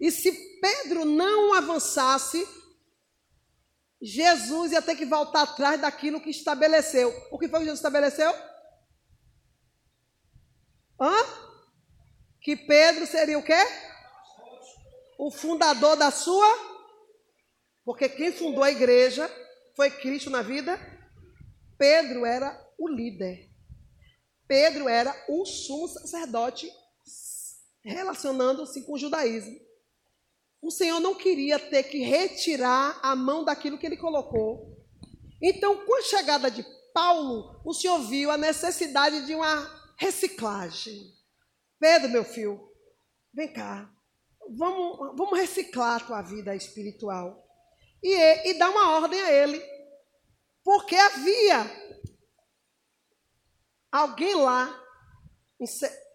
E 0.06 0.12
se 0.12 0.32
Pedro 0.62 1.04
não 1.04 1.56
avançasse, 1.56 2.48
Jesus 4.00 4.72
ia 4.72 4.80
ter 4.80 4.96
que 4.96 5.04
voltar 5.04 5.42
atrás 5.42 5.82
daquilo 5.82 6.22
que 6.22 6.30
estabeleceu. 6.30 7.10
O 7.32 7.40
que 7.40 7.48
foi 7.48 7.58
que 7.62 7.66
Jesus 7.66 7.80
estabeleceu? 7.80 8.32
Hã? 11.02 11.16
Que 12.40 12.56
Pedro 12.56 13.08
seria 13.08 13.40
o 13.40 13.44
quê? 13.44 13.58
O 15.18 15.32
fundador 15.32 15.96
da 15.96 16.12
sua. 16.12 16.54
Porque 17.84 18.08
quem 18.08 18.32
fundou 18.32 18.64
a 18.64 18.70
igreja 18.70 19.28
foi 19.76 19.90
Cristo 19.90 20.30
na 20.30 20.44
vida. 20.44 20.80
Pedro 21.80 22.28
era 22.28 22.56
o 22.78 22.88
líder. 22.88 23.50
Pedro 24.48 24.88
era 24.88 25.26
o 25.28 25.44
sumo 25.48 25.88
sacerdote 25.88 26.72
relacionando-se 27.84 28.84
com 28.84 28.94
o 28.94 29.00
judaísmo 29.00 29.66
o 30.66 30.72
Senhor 30.72 31.00
não 31.00 31.14
queria 31.14 31.60
ter 31.60 31.84
que 31.84 32.00
retirar 32.00 33.00
a 33.04 33.16
mão 33.16 33.46
daquilo 33.46 33.78
que 33.78 33.86
ele 33.86 33.96
colocou. 33.96 34.76
Então, 35.40 35.86
com 35.86 36.00
a 36.00 36.02
chegada 36.02 36.50
de 36.50 36.66
Paulo, 36.92 37.62
o 37.64 37.72
Senhor 37.72 38.00
viu 38.00 38.32
a 38.32 38.38
necessidade 38.38 39.28
de 39.28 39.36
uma 39.36 39.94
reciclagem. 39.96 41.14
Pedro, 41.80 42.10
meu 42.10 42.24
filho, 42.24 42.68
vem 43.32 43.54
cá. 43.54 43.88
Vamos, 44.58 45.16
vamos 45.16 45.38
reciclar 45.38 45.98
a 45.98 46.06
tua 46.06 46.22
vida 46.24 46.56
espiritual. 46.56 47.48
E, 48.02 48.50
e 48.50 48.58
dar 48.58 48.72
uma 48.72 48.98
ordem 48.98 49.22
a 49.22 49.32
ele. 49.32 49.62
Porque 50.64 50.96
havia 50.96 51.70
alguém 53.92 54.34
lá 54.34 54.84
em, 55.62 55.68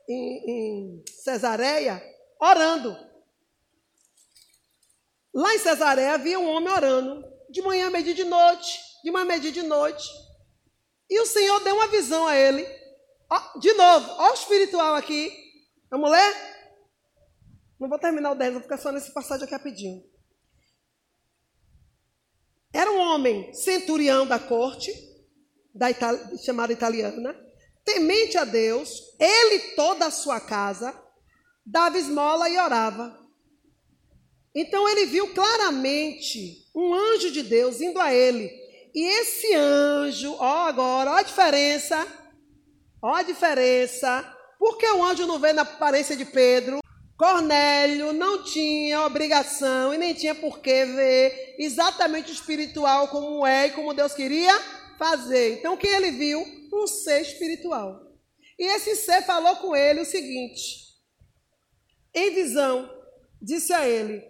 em, 0.09 0.51
em 0.51 1.05
Cesareia 1.07 2.03
orando. 2.41 3.10
Lá 5.33 5.55
em 5.55 5.59
Cesareia 5.59 6.15
havia 6.15 6.39
um 6.39 6.49
homem 6.49 6.73
orando, 6.73 7.25
de 7.49 7.63
manhã, 7.63 7.91
meio 7.91 8.15
de 8.15 8.25
noite, 8.25 8.81
de 9.05 9.11
manhã, 9.11 9.25
meio 9.25 9.53
de 9.53 9.63
noite. 9.63 10.09
E 11.09 11.21
o 11.21 11.27
Senhor 11.27 11.61
deu 11.61 11.75
uma 11.75 11.89
visão 11.89 12.27
a 12.27 12.37
ele. 12.37 12.67
De 13.61 13.73
novo, 13.75 14.11
ó 14.19 14.31
o 14.31 14.35
espiritual 14.35 14.95
aqui. 14.95 15.33
Vamos 15.91 16.11
ler? 16.11 16.35
Não 17.79 17.89
vou 17.89 17.99
terminar 17.99 18.33
o 18.33 18.35
10, 18.35 18.53
vou 18.53 18.63
ficar 18.63 18.77
só 18.77 18.93
nesse 18.93 19.13
passagem 19.13 19.45
aqui 19.45 19.53
rapidinho. 19.55 20.05
Era 22.73 22.91
um 22.91 22.99
homem 22.99 23.53
centurião 23.53 24.27
da 24.27 24.39
corte, 24.39 24.93
da 25.75 25.91
Itali 25.91 26.39
chamada 26.39 26.73
italiana, 26.73 27.35
temente 27.85 28.37
a 28.37 28.45
Deus, 28.45 29.17
ele 29.19 29.75
toda 29.75 30.07
a 30.07 30.11
sua 30.11 30.41
casa, 30.41 30.97
dava 31.67 31.99
esmola 31.99 32.49
e 32.49 32.59
orava. 32.59 33.19
Então 34.55 34.89
ele 34.89 35.07
viu 35.07 35.33
claramente 35.33 36.67
um 36.75 36.93
anjo 36.95 37.31
de 37.31 37.43
Deus 37.43 37.81
indo 37.81 38.01
a 38.01 38.13
ele. 38.13 38.51
E 38.95 39.05
esse 39.21 39.55
anjo, 39.55 40.35
ó 40.39 40.67
agora, 40.67 41.13
ó 41.13 41.15
a 41.15 41.23
diferença, 41.23 42.07
ó 43.03 43.15
a 43.15 43.23
diferença. 43.23 44.37
Porque 44.59 44.87
o 44.87 45.05
anjo 45.05 45.27
não 45.27 45.39
veio 45.39 45.55
na 45.55 45.63
aparência 45.63 46.17
de 46.17 46.25
Pedro? 46.25 46.81
Cornélio 47.17 48.15
não 48.15 48.43
tinha 48.43 49.05
obrigação 49.05 49.93
e 49.93 49.99
nem 49.99 50.15
tinha 50.15 50.35
por 50.35 50.61
que 50.61 50.87
ver 50.87 51.55
exatamente 51.59 52.31
o 52.31 52.35
espiritual 52.35 53.09
como 53.09 53.47
é 53.47 53.67
e 53.67 53.71
como 53.73 53.93
Deus 53.93 54.15
queria 54.15 54.59
fazer. 54.99 55.59
Então, 55.59 55.75
o 55.75 55.77
que 55.77 55.87
ele 55.87 56.11
viu? 56.13 56.41
Um 56.73 56.87
ser 56.87 57.21
espiritual. 57.21 58.01
E 58.59 58.65
esse 58.75 58.97
ser 58.97 59.23
falou 59.23 59.57
com 59.57 59.77
ele 59.77 60.01
o 60.01 60.05
seguinte: 60.05 60.95
em 62.15 62.35
visão, 62.35 62.91
disse 63.41 63.73
a 63.73 63.87
ele: 63.87 64.30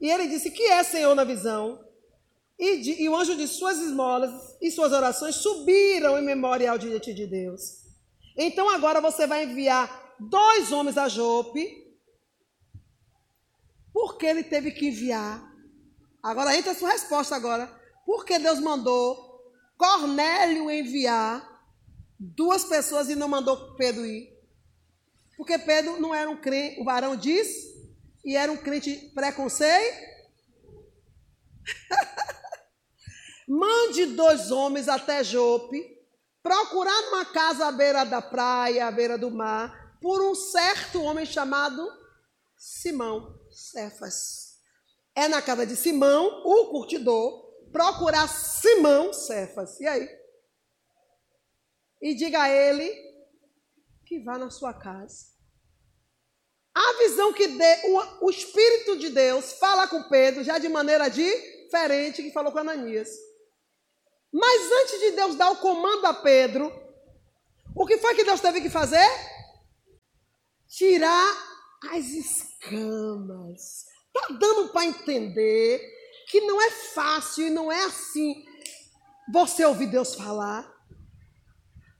e 0.00 0.10
ele 0.10 0.28
disse: 0.28 0.50
Que 0.50 0.64
é, 0.64 0.82
Senhor, 0.82 1.14
na 1.14 1.24
visão? 1.24 1.84
E, 2.58 2.78
de, 2.78 3.02
e 3.02 3.08
o 3.08 3.16
anjo 3.16 3.36
de 3.36 3.46
suas 3.46 3.78
esmolas 3.78 4.56
e 4.60 4.70
suas 4.70 4.92
orações 4.92 5.36
subiram 5.36 6.18
em 6.18 6.24
memorial 6.24 6.78
diante 6.78 7.12
de 7.12 7.26
Deus. 7.26 7.84
Então 8.36 8.68
agora 8.70 9.00
você 9.00 9.26
vai 9.26 9.44
enviar 9.44 10.14
dois 10.18 10.72
homens 10.72 10.96
a 10.96 11.08
Jope. 11.08 11.84
Por 13.92 14.16
que 14.16 14.26
ele 14.26 14.42
teve 14.42 14.70
que 14.70 14.88
enviar? 14.88 15.42
Agora 16.22 16.56
entra 16.56 16.72
a 16.72 16.74
sua 16.74 16.90
resposta 16.90 17.36
agora. 17.36 17.66
Por 18.04 18.24
que 18.24 18.38
Deus 18.38 18.60
mandou 18.60 19.24
Cornélio 19.76 20.70
enviar 20.70 21.46
duas 22.18 22.64
pessoas 22.64 23.08
e 23.08 23.14
não 23.14 23.28
mandou 23.28 23.74
Pedro 23.74 24.04
ir? 24.04 24.34
Porque 25.36 25.58
Pedro 25.58 26.00
não 26.00 26.14
era 26.14 26.30
um 26.30 26.36
crente, 26.36 26.80
o 26.80 26.84
varão 26.84 27.14
diz 27.14 27.75
e 28.26 28.36
era 28.36 28.52
um 28.52 28.56
crente 28.58 29.10
preconceito? 29.14 30.04
Mande 33.48 34.06
dois 34.06 34.50
homens 34.50 34.88
até 34.88 35.24
Jope, 35.24 35.80
procurar 36.42 37.00
numa 37.02 37.24
casa 37.24 37.68
à 37.68 37.72
beira 37.72 38.04
da 38.04 38.20
praia, 38.20 38.86
à 38.86 38.90
beira 38.90 39.16
do 39.16 39.30
mar, 39.30 39.96
por 40.02 40.20
um 40.20 40.34
certo 40.34 41.00
homem 41.00 41.24
chamado 41.24 41.88
Simão 42.58 43.40
Cefas. 43.50 44.58
É 45.14 45.28
na 45.28 45.40
casa 45.40 45.64
de 45.64 45.76
Simão, 45.76 46.42
o 46.44 46.70
curtidor, 46.70 47.70
procurar 47.72 48.28
Simão 48.28 49.12
Cefas. 49.12 49.80
E 49.80 49.86
aí? 49.86 50.26
e 52.00 52.14
diga 52.14 52.42
a 52.42 52.48
ele 52.48 52.90
que 54.04 54.20
vá 54.20 54.38
na 54.38 54.50
sua 54.50 54.72
casa. 54.72 55.35
A 56.76 56.98
visão 56.98 57.32
que 57.32 57.46
dê, 57.48 57.80
o, 57.84 58.26
o 58.26 58.30
Espírito 58.30 58.98
de 58.98 59.08
Deus 59.08 59.54
fala 59.54 59.88
com 59.88 60.10
Pedro 60.10 60.44
já 60.44 60.58
de 60.58 60.68
maneira 60.68 61.08
diferente 61.08 62.22
que 62.22 62.30
falou 62.30 62.52
com 62.52 62.58
Ananias. 62.58 63.08
Mas 64.30 64.70
antes 64.82 65.00
de 65.00 65.12
Deus 65.12 65.36
dar 65.36 65.52
o 65.52 65.56
comando 65.56 66.04
a 66.04 66.12
Pedro, 66.12 66.70
o 67.74 67.86
que 67.86 67.96
foi 67.96 68.14
que 68.14 68.24
Deus 68.24 68.42
teve 68.42 68.60
que 68.60 68.68
fazer? 68.68 69.08
Tirar 70.68 71.34
as 71.92 72.04
escamas. 72.08 73.86
Está 74.14 74.34
dando 74.34 74.68
para 74.68 74.84
entender 74.84 75.80
que 76.28 76.42
não 76.42 76.60
é 76.60 76.70
fácil 76.70 77.46
e 77.46 77.50
não 77.50 77.72
é 77.72 77.84
assim 77.84 78.44
você 79.32 79.64
ouvir 79.64 79.86
Deus 79.86 80.14
falar. 80.14 80.70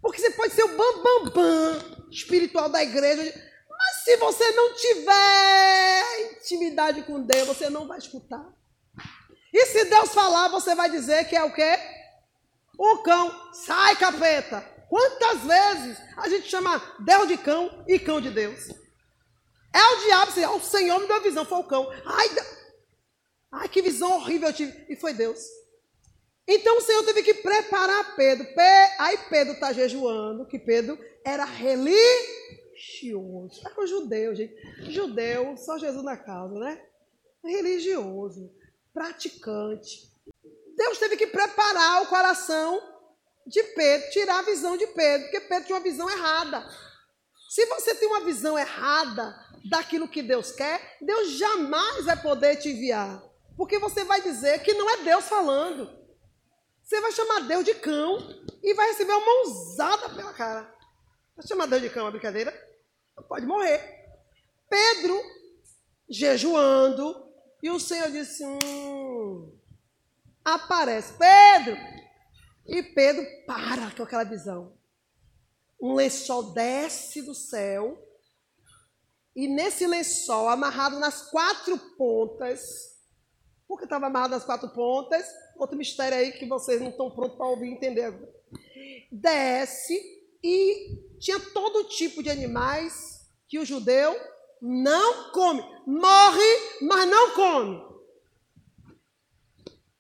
Porque 0.03 0.21
você 0.21 0.33
pode 0.33 0.53
ser 0.53 0.65
o 0.65 0.77
bambambam 0.77 1.25
bam, 1.25 1.81
bam, 1.81 2.11
espiritual 2.11 2.69
da 2.69 2.83
igreja, 2.83 3.46
mas 3.79 3.97
se 4.05 4.17
você 4.17 4.51
não 4.53 4.75
tiver 4.75 6.33
intimidade 6.33 7.03
com 7.03 7.21
Deus, 7.21 7.49
você 7.49 7.69
não 7.69 7.87
vai 7.87 7.99
escutar. 7.99 8.45
E 9.53 9.67
se 9.67 9.85
Deus 9.85 10.11
falar, 10.11 10.49
você 10.49 10.75
vai 10.75 10.91
dizer 10.91 11.29
que 11.29 11.37
é 11.37 11.43
o 11.43 11.53
quê? 11.53 11.79
O 12.79 12.99
cão. 12.99 13.53
Sai, 13.53 13.97
capeta. 13.97 14.61
Quantas 14.89 15.41
vezes 15.43 15.99
a 16.17 16.29
gente 16.29 16.49
chama 16.49 16.81
Deus 17.01 17.29
de 17.29 17.37
cão 17.39 17.85
e 17.89 17.99
cão 17.99 18.21
de 18.21 18.31
Deus? 18.31 18.69
É 19.75 19.83
o 19.83 20.05
diabo, 20.05 20.31
assim, 20.31 20.47
o 20.47 20.61
Senhor 20.61 21.01
me 21.01 21.07
deu 21.07 21.23
visão, 21.23 21.45
foi 21.45 21.59
o 21.59 21.65
cão. 21.65 21.91
Ai, 22.05 22.29
ai, 23.53 23.69
que 23.69 23.83
visão 23.83 24.13
horrível 24.13 24.49
eu 24.49 24.55
tive. 24.55 24.87
E 24.89 24.97
foi 24.97 25.13
Deus. 25.13 25.39
Então 26.49 26.79
o 26.79 26.81
Senhor 26.81 27.03
teve 27.05 27.23
que 27.23 27.35
preparar 27.35 28.15
Pedro. 28.15 28.47
Aí 28.99 29.19
Pedro 29.29 29.55
está 29.55 29.73
jejuando, 29.73 30.47
que 30.47 30.59
Pedro 30.59 30.99
era 31.25 31.45
religioso. 31.45 32.66
Era 33.65 33.81
um 33.81 33.87
judeu, 33.87 34.35
gente. 34.35 34.55
Judeu, 34.93 35.57
só 35.57 35.79
Jesus 35.79 36.05
na 36.05 36.17
causa, 36.17 36.59
né? 36.59 36.85
Religioso, 37.43 38.53
praticante. 38.93 40.11
Deus 40.77 40.99
teve 40.99 41.17
que 41.17 41.27
preparar 41.27 42.03
o 42.03 42.07
coração 42.07 42.81
de 43.47 43.63
Pedro, 43.63 44.11
tirar 44.11 44.41
a 44.41 44.43
visão 44.43 44.77
de 44.77 44.87
Pedro, 44.89 45.29
porque 45.29 45.41
Pedro 45.41 45.67
tinha 45.67 45.77
uma 45.77 45.83
visão 45.83 46.11
errada. 46.11 46.69
Se 47.49 47.65
você 47.67 47.95
tem 47.95 48.09
uma 48.09 48.25
visão 48.25 48.59
errada 48.59 49.35
daquilo 49.71 50.09
que 50.09 50.23
Deus 50.23 50.53
quer, 50.53 50.99
Deus 51.01 51.39
jamais 51.39 52.05
vai 52.05 52.21
poder 52.21 52.57
te 52.57 52.71
enviar. 52.71 53.23
Porque 53.57 53.79
você 53.79 54.05
vai 54.05 54.21
dizer 54.21 54.63
que 54.63 54.75
não 54.75 54.91
é 54.91 54.99
Deus 54.99 55.27
falando. 55.27 55.89
Você 56.83 57.01
vai 57.01 57.13
chamar 57.13 57.41
Deus 57.41 57.65
de 57.65 57.75
cão 57.75 58.19
e 58.63 58.75
vai 58.75 58.89
receber 58.89 59.13
uma 59.13 59.25
mãozada 59.25 60.11
pela 60.11 60.33
cara. 60.33 60.73
Vai 61.37 61.47
chamar 61.47 61.67
Deus 61.67 61.83
de 61.83 61.91
cão, 61.91 62.07
é 62.07 62.11
brincadeira? 62.11 62.66
Pode 63.23 63.47
morrer. 63.47 63.81
Pedro 64.69 65.21
jejuando, 66.09 67.33
e 67.63 67.71
o 67.71 67.81
Senhor 67.81 68.11
disse: 68.11 68.45
hum, 68.45 69.59
aparece 70.45 71.15
Pedro. 71.15 71.77
E 72.67 72.83
Pedro 72.83 73.25
para 73.47 73.93
com 73.93 74.03
aquela 74.03 74.25
visão 74.25 74.77
um 75.81 75.95
lençol 75.95 76.55
desce 76.55 77.23
do 77.23 77.35
céu, 77.35 78.03
e 79.35 79.47
nesse 79.47 79.87
lençol, 79.87 80.49
amarrado 80.49 80.99
nas 80.99 81.31
quatro 81.31 81.77
pontas, 81.97 82.97
por 83.69 83.79
que 83.79 83.85
estava 83.85 84.07
amarrado 84.07 84.31
nas 84.31 84.45
quatro 84.45 84.69
pontas? 84.71 85.27
Outro 85.57 85.77
mistério 85.77 86.17
aí 86.17 86.33
que 86.33 86.47
vocês 86.47 86.81
não 86.81 86.89
estão 86.89 87.11
prontos 87.11 87.37
para 87.37 87.47
ouvir 87.47 87.69
e 87.69 87.73
entender. 87.73 88.15
Desce 89.13 90.01
e 90.43 91.19
tinha 91.19 91.39
todo 91.39 91.89
tipo 91.89 92.23
de 92.23 92.31
animais 92.31 93.16
que 93.49 93.59
o 93.59 93.65
judeu 93.65 94.19
não 94.61 95.31
come. 95.31 95.63
Morre, 95.87 96.79
mas 96.83 97.09
não 97.09 97.35
come. 97.35 97.87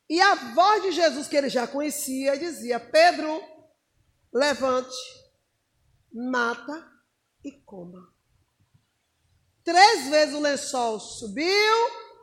E 0.08 0.20
a 0.20 0.34
voz 0.54 0.82
de 0.82 0.92
Jesus, 0.92 1.26
que 1.26 1.36
ele 1.36 1.48
já 1.48 1.66
conhecia, 1.66 2.38
dizia: 2.38 2.78
Pedro, 2.78 3.42
levante 4.32 4.96
mata 6.12 6.90
e 7.44 7.52
coma. 7.52 8.08
Três 9.62 10.08
vezes 10.08 10.34
o 10.34 10.40
lençol 10.40 10.98
subiu, 11.00 11.74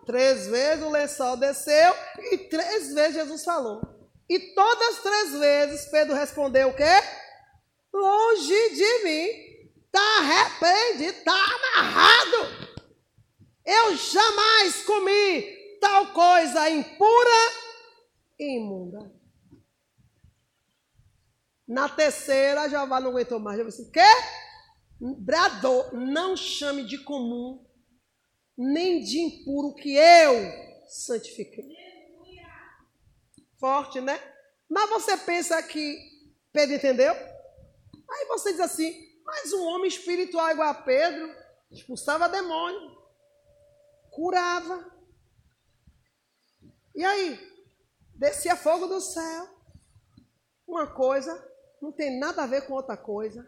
três 0.06 0.48
vezes 0.48 0.84
o 0.84 0.90
lençol 0.90 1.38
desceu 1.38 1.94
e 2.32 2.38
três 2.50 2.94
vezes 2.94 3.16
Jesus 3.16 3.44
falou. 3.44 3.82
E 4.30 4.40
todas 4.56 4.96
as 4.96 5.04
três 5.04 5.32
vezes 5.34 5.86
Pedro 5.92 6.16
respondeu 6.16 6.70
o 6.70 6.76
quê? 6.76 6.84
Longe 7.94 8.70
de 8.70 9.04
mim. 9.04 9.53
Está 9.93 10.17
arrependido, 10.17 11.19
está 11.19 11.34
amarrado. 11.36 12.73
Eu 13.63 13.95
jamais 13.95 14.84
comi 14.86 15.77
tal 15.79 16.12
coisa 16.13 16.67
impura 16.67 17.51
e 18.39 18.58
imunda. 18.58 19.13
Na 21.67 21.88
terceira, 21.88 22.67
Jeová 22.67 22.99
não 22.99 23.12
aguentou 23.12 23.39
mais. 23.39 23.60
Já 23.60 23.63
disse, 23.65 23.91
quê? 23.91 24.01
Bradou, 24.99 25.91
não 25.93 26.36
chame 26.36 26.86
de 26.86 26.97
comum, 26.97 27.63
nem 28.58 28.99
de 28.99 29.19
impuro 29.19 29.75
que 29.75 29.95
eu 29.95 30.34
santifiquei. 30.88 31.69
Forte, 33.60 34.01
né? 34.01 34.19
Mas 34.67 34.89
você 34.89 35.15
pensa 35.17 35.62
que 35.62 35.99
Pedro 36.51 36.77
entendeu? 36.77 37.13
Aí 37.13 38.25
você 38.29 38.53
diz 38.53 38.60
assim, 38.60 39.12
mas 39.26 39.54
um 39.54 39.66
homem 39.66 39.88
espiritual 39.88 40.52
igual 40.52 40.70
a 40.70 40.74
Pedro, 40.74 41.34
expulsava 41.72 42.30
demônio, 42.30 42.98
curava. 44.12 44.92
E 46.94 47.04
aí? 47.04 47.52
Descia 48.16 48.56
fogo 48.56 48.88
do 48.88 49.02
céu. 49.02 49.50
Uma 50.68 50.88
coisa 50.88 51.52
não 51.82 51.92
tem 51.92 52.18
nada 52.18 52.44
a 52.44 52.48
ver 52.48 52.66
com 52.66 52.74
outra 52.74 52.96
coisa. 52.96 53.46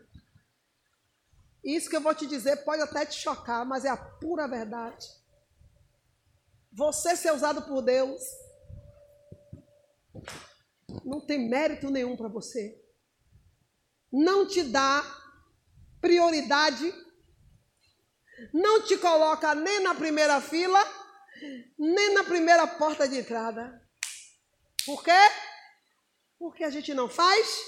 Isso 1.63 1.89
que 1.89 1.95
eu 1.95 2.01
vou 2.01 2.13
te 2.13 2.27
dizer 2.27 2.57
pode 2.63 2.81
até 2.81 3.05
te 3.05 3.15
chocar, 3.15 3.65
mas 3.65 3.85
é 3.85 3.89
a 3.89 3.97
pura 3.97 4.47
verdade. 4.47 5.07
Você 6.71 7.15
ser 7.15 7.31
usado 7.31 7.61
por 7.63 7.81
Deus 7.81 8.21
não 11.03 11.21
tem 11.21 11.49
mérito 11.49 11.89
nenhum 11.89 12.15
para 12.17 12.27
você. 12.27 12.81
Não 14.11 14.47
te 14.47 14.63
dá 14.63 15.03
prioridade, 16.05 16.93
não 18.53 18.83
te 18.83 18.95
coloca 18.97 19.55
nem 19.55 19.79
na 19.79 19.95
primeira 19.95 20.39
fila, 20.39 20.79
nem 21.79 22.13
na 22.13 22.23
primeira 22.23 22.67
porta 22.67 23.07
de 23.07 23.17
entrada. 23.17 23.81
Por 24.85 25.03
quê? 25.03 25.11
Porque 26.37 26.63
a 26.63 26.69
gente 26.69 26.93
não 26.93 27.09
faz 27.09 27.63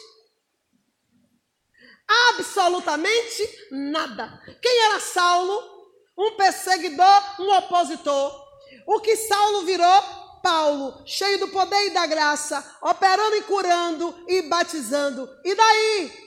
Absolutamente 2.29 3.67
nada. 3.69 4.41
Quem 4.61 4.79
era 4.85 4.99
Saulo? 4.99 5.61
Um 6.17 6.37
perseguidor, 6.37 7.41
um 7.41 7.53
opositor. 7.57 8.47
O 8.85 9.01
que 9.01 9.15
Saulo 9.17 9.65
virou? 9.65 10.01
Paulo, 10.41 11.03
cheio 11.05 11.39
do 11.39 11.49
poder 11.49 11.87
e 11.87 11.89
da 11.89 12.05
graça, 12.05 12.63
operando 12.81 13.35
e 13.35 13.41
curando 13.41 14.23
e 14.27 14.43
batizando. 14.43 15.27
E 15.43 15.53
daí? 15.53 16.26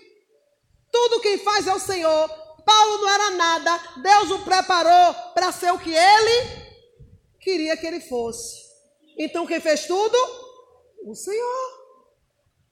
Tudo 0.90 1.20
quem 1.20 1.38
faz 1.38 1.66
é 1.66 1.74
o 1.74 1.78
Senhor. 1.78 2.28
Paulo 2.64 2.98
não 2.98 3.08
era 3.08 3.30
nada. 3.30 3.80
Deus 3.96 4.30
o 4.30 4.38
preparou 4.40 5.14
para 5.34 5.52
ser 5.52 5.72
o 5.72 5.78
que 5.78 5.92
ele 5.92 6.60
queria 7.40 7.76
que 7.76 7.86
ele 7.86 8.00
fosse. 8.00 8.60
Então 9.18 9.46
quem 9.46 9.60
fez 9.60 9.86
tudo? 9.86 10.16
O 11.06 11.14
Senhor. 11.14 11.80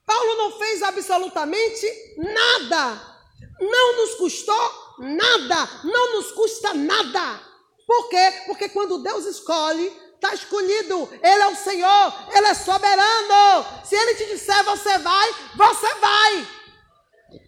Paulo 0.05 0.35
não 0.35 0.57
fez 0.57 0.81
absolutamente 0.81 1.85
nada. 2.17 3.19
Não 3.59 3.97
nos 3.97 4.15
custou 4.15 4.95
nada. 4.99 5.69
Não 5.83 6.15
nos 6.15 6.31
custa 6.31 6.73
nada. 6.73 7.41
Por 7.85 8.09
quê? 8.09 8.43
Porque 8.45 8.69
quando 8.69 9.03
Deus 9.03 9.25
escolhe, 9.25 9.91
está 10.15 10.33
escolhido. 10.33 11.09
Ele 11.23 11.41
é 11.41 11.47
o 11.47 11.55
Senhor, 11.55 12.13
Ele 12.35 12.47
é 12.47 12.53
soberano. 12.53 13.65
Se 13.83 13.95
Ele 13.95 14.15
te 14.15 14.25
disser 14.27 14.63
você 14.63 14.97
vai, 14.99 15.35
você 15.55 15.95
vai. 15.95 16.58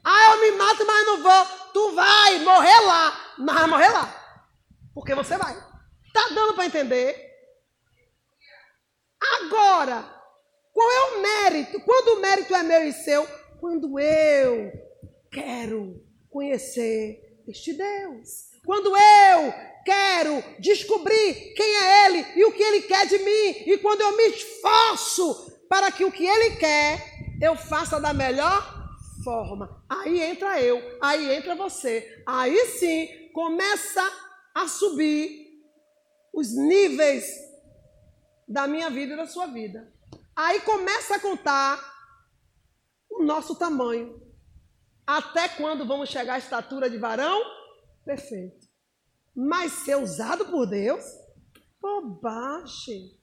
Ah, 0.03 0.31
eu 0.31 0.41
me 0.41 0.51
mato, 0.57 0.85
mas 0.85 1.05
não 1.05 1.23
vou. 1.23 1.45
Tu 1.73 1.91
vai 1.95 2.39
morrer 2.39 2.79
lá, 2.81 3.35
mas 3.37 3.55
vai 3.55 3.67
morrer 3.67 3.89
lá. 3.89 4.21
Porque 4.93 5.15
você 5.15 5.37
vai. 5.37 5.55
Tá 6.13 6.27
dando 6.33 6.53
para 6.53 6.65
entender? 6.65 7.29
Agora, 9.21 10.03
qual 10.73 10.91
é 10.91 11.01
o 11.01 11.21
mérito? 11.21 11.79
Quando 11.81 12.17
o 12.17 12.21
mérito 12.21 12.55
é 12.55 12.63
meu 12.63 12.83
e 12.83 12.91
seu? 12.91 13.25
Quando 13.59 13.99
eu 13.99 14.71
quero 15.31 16.03
conhecer 16.29 17.43
este 17.47 17.73
Deus. 17.73 18.51
Quando 18.65 18.95
eu 18.95 19.53
quero 19.85 20.43
descobrir 20.59 21.53
quem 21.55 21.75
é 21.75 22.05
Ele 22.05 22.25
e 22.35 22.45
o 22.45 22.51
que 22.51 22.63
Ele 22.63 22.81
quer 22.81 23.05
de 23.07 23.17
mim. 23.19 23.71
E 23.71 23.77
quando 23.77 24.01
eu 24.01 24.17
me 24.17 24.27
esforço 24.29 25.51
para 25.69 25.91
que 25.91 26.03
o 26.03 26.11
que 26.11 26.25
Ele 26.25 26.55
quer 26.57 27.11
eu 27.41 27.55
faça 27.55 27.99
da 27.99 28.13
melhor 28.13 28.80
forma. 29.23 29.83
Aí 29.89 30.21
entra 30.21 30.61
eu, 30.61 30.81
aí 31.01 31.31
entra 31.31 31.55
você. 31.55 32.23
Aí 32.25 32.55
sim 32.67 33.31
começa 33.33 34.01
a 34.53 34.67
subir 34.67 35.61
os 36.33 36.55
níveis 36.55 37.25
da 38.47 38.67
minha 38.67 38.89
vida 38.89 39.13
e 39.13 39.17
da 39.17 39.27
sua 39.27 39.47
vida. 39.47 39.91
Aí 40.35 40.61
começa 40.61 41.15
a 41.15 41.19
contar 41.19 41.79
o 43.09 43.23
nosso 43.23 43.55
tamanho. 43.55 44.21
Até 45.05 45.49
quando 45.49 45.85
vamos 45.85 46.09
chegar 46.09 46.35
à 46.35 46.39
estatura 46.39 46.89
de 46.89 46.97
varão? 46.97 47.41
Perfeito. 48.05 48.67
Mas 49.35 49.71
ser 49.71 49.95
usado 49.95 50.45
por 50.45 50.65
Deus? 50.65 51.03
Bobagem. 51.81 53.17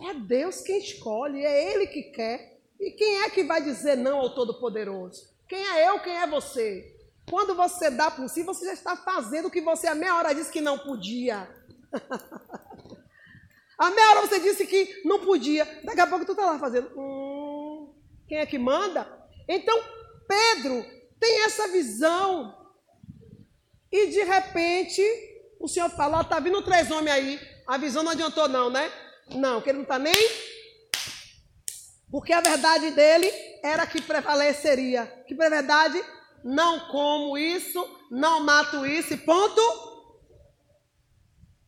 É 0.00 0.14
Deus 0.14 0.60
quem 0.60 0.78
escolhe, 0.78 1.44
é 1.44 1.74
Ele 1.74 1.86
que 1.86 2.02
quer. 2.10 2.55
E 2.78 2.90
quem 2.90 3.22
é 3.22 3.30
que 3.30 3.44
vai 3.44 3.62
dizer 3.62 3.96
não 3.96 4.18
ao 4.18 4.34
Todo-Poderoso? 4.34 5.34
Quem 5.48 5.58
é 5.58 5.88
eu, 5.88 6.00
quem 6.00 6.16
é 6.16 6.26
você? 6.26 6.94
Quando 7.28 7.54
você 7.54 7.90
dá 7.90 8.10
por 8.10 8.28
si, 8.28 8.42
você 8.42 8.66
já 8.66 8.72
está 8.72 8.96
fazendo 8.96 9.46
o 9.46 9.50
que 9.50 9.60
você 9.60 9.86
a 9.88 9.94
meia 9.94 10.14
hora 10.14 10.34
disse 10.34 10.52
que 10.52 10.60
não 10.60 10.78
podia. 10.78 11.48
a 13.78 13.90
meia 13.90 14.10
hora 14.10 14.26
você 14.26 14.38
disse 14.38 14.66
que 14.66 15.02
não 15.04 15.20
podia. 15.20 15.64
Daqui 15.84 16.00
a 16.00 16.06
pouco 16.06 16.24
tu 16.24 16.32
está 16.32 16.46
lá 16.46 16.58
fazendo. 16.58 16.90
Hum, 16.96 17.92
quem 18.28 18.38
é 18.38 18.46
que 18.46 18.58
manda? 18.58 19.06
Então, 19.48 19.76
Pedro 20.28 20.84
tem 21.18 21.44
essa 21.44 21.68
visão. 21.68 22.54
E 23.90 24.08
de 24.08 24.22
repente, 24.22 25.02
o 25.58 25.68
Senhor 25.68 25.90
fala: 25.90 26.20
está 26.20 26.38
vindo 26.38 26.62
três 26.62 26.90
homens 26.90 27.14
aí. 27.14 27.40
A 27.66 27.76
visão 27.76 28.02
não 28.02 28.12
adiantou, 28.12 28.48
não, 28.48 28.70
né? 28.70 28.92
Não, 29.30 29.60
que 29.60 29.70
ele 29.70 29.78
não 29.78 29.82
está 29.82 29.98
nem. 29.98 30.14
Porque 32.16 32.32
a 32.32 32.40
verdade 32.40 32.92
dele 32.92 33.30
era 33.62 33.86
que 33.86 34.00
prevaleceria. 34.00 35.04
Que 35.28 35.34
verdade? 35.34 36.02
Não 36.42 36.88
como 36.88 37.36
isso, 37.36 37.86
não 38.10 38.42
mato 38.42 38.86
isso, 38.86 39.12
e 39.12 39.18
ponto. 39.18 39.60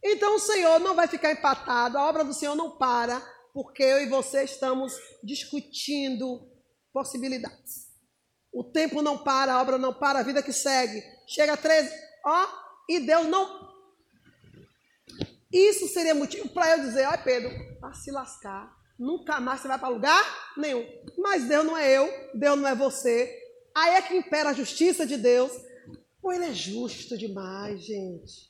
Então 0.02 0.37
o 0.37 0.38
Senhor 0.38 0.80
não 0.80 0.94
vai 0.94 1.06
ficar 1.06 1.32
empatado, 1.32 1.98
a 1.98 2.08
obra 2.08 2.24
do 2.24 2.32
Senhor 2.32 2.54
não 2.54 2.78
para, 2.78 3.20
porque 3.52 3.82
eu 3.82 4.00
e 4.00 4.08
você 4.08 4.42
estamos 4.42 4.94
discutindo 5.22 6.50
possibilidades. 6.94 7.88
O 8.50 8.64
tempo 8.64 9.02
não 9.02 9.18
para, 9.18 9.52
a 9.52 9.61
obra 9.61 9.76
não 9.76 9.92
para, 9.92 10.20
a 10.20 10.22
vida 10.22 10.42
que 10.42 10.54
segue. 10.54 11.02
Chega 11.28 11.52
a 11.52 11.56
13, 11.58 11.94
ó, 12.24 12.48
e 12.88 13.00
Deus 13.00 13.26
não 13.26 13.68
isso 15.52 15.88
seria 15.88 16.14
motivo 16.14 16.48
para 16.48 16.70
eu 16.70 16.84
dizer, 16.84 17.06
olha 17.06 17.18
Pedro, 17.18 17.50
para 17.80 17.92
se 17.92 18.11
lascar, 18.11 18.77
nunca 18.98 19.40
mais 19.40 19.61
você 19.61 19.68
vai 19.68 19.78
para 19.78 19.88
lugar 19.88 20.52
nenhum. 20.56 20.87
Mas 21.16 21.44
Deus 21.44 21.64
não 21.64 21.76
é 21.76 21.96
eu, 21.96 22.12
Deus 22.34 22.58
não 22.58 22.68
é 22.68 22.74
você. 22.74 23.32
Aí 23.74 23.94
é 23.94 24.02
que 24.02 24.16
impera 24.16 24.50
a 24.50 24.54
justiça 24.54 25.06
de 25.06 25.16
Deus. 25.16 25.52
Pô, 26.20 26.32
ele 26.32 26.46
é 26.46 26.54
justo 26.54 27.16
demais, 27.16 27.84
gente. 27.84 28.48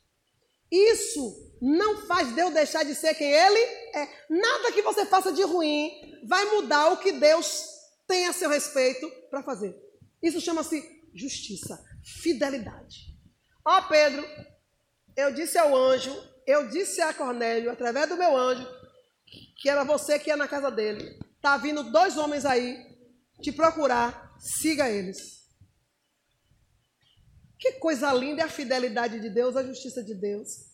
Isso 0.70 1.56
não 1.60 2.06
faz 2.06 2.34
Deus 2.34 2.52
deixar 2.52 2.84
de 2.84 2.94
ser 2.94 3.14
quem 3.14 3.30
ele 3.30 3.60
é. 3.94 4.08
Nada 4.28 4.72
que 4.72 4.82
você 4.82 5.04
faça 5.06 5.32
de 5.32 5.42
ruim 5.42 5.90
vai 6.26 6.44
mudar 6.46 6.92
o 6.92 6.98
que 6.98 7.12
Deus 7.12 7.66
tem 8.06 8.26
a 8.26 8.32
seu 8.32 8.48
respeito 8.48 9.10
para 9.30 9.42
fazer. 9.42 9.76
Isso 10.22 10.40
chama-se 10.40 10.82
justiça, 11.14 11.82
fidelidade. 12.02 13.16
Ó 13.64 13.82
Pedro, 13.82 14.24
eu 15.16 15.32
disse 15.32 15.58
ao 15.58 15.76
anjo 15.76 16.14
eu 16.48 16.66
disse 16.66 17.02
a 17.02 17.12
Cornélio, 17.12 17.70
através 17.70 18.08
do 18.08 18.16
meu 18.16 18.34
anjo, 18.34 18.66
que 19.58 19.68
era 19.68 19.82
você 19.82 20.18
que 20.18 20.30
ia 20.30 20.36
na 20.36 20.46
casa 20.46 20.70
dele. 20.70 21.18
Tá 21.42 21.56
vindo 21.56 21.82
dois 21.90 22.16
homens 22.16 22.46
aí 22.46 22.78
te 23.42 23.52
procurar, 23.52 24.34
siga 24.38 24.88
eles. 24.88 25.38
Que 27.58 27.72
coisa 27.72 28.12
linda 28.12 28.42
é 28.42 28.44
a 28.44 28.48
fidelidade 28.48 29.20
de 29.20 29.28
Deus, 29.28 29.56
a 29.56 29.64
justiça 29.64 30.02
de 30.02 30.14
Deus. 30.14 30.68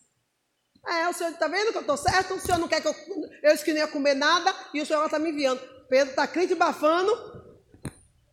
É, 0.87 1.09
o 1.09 1.15
senhor 1.15 1.33
está 1.33 1.49
vendo 1.49 1.73
que 1.73 1.79
eu 1.79 1.81
estou 1.81 1.97
certo? 1.97 2.35
O 2.35 2.41
senhor 2.41 2.59
não 2.59 2.69
quer 2.69 2.83
que 2.83 2.89
eu, 2.89 2.95
eu 3.43 3.53
disse 3.53 3.65
que 3.65 3.73
não 3.73 3.81
ia 3.81 3.89
comer 3.89 4.15
nada 4.15 4.55
e 4.75 4.83
o 4.83 4.87
senhor 4.87 5.03
está 5.07 5.19
me 5.19 5.31
enviando. 5.31 5.61
Pedro 5.89 6.11
está 6.11 6.27
crente 6.27 6.53
e 6.53 6.57
bafando 6.57 7.11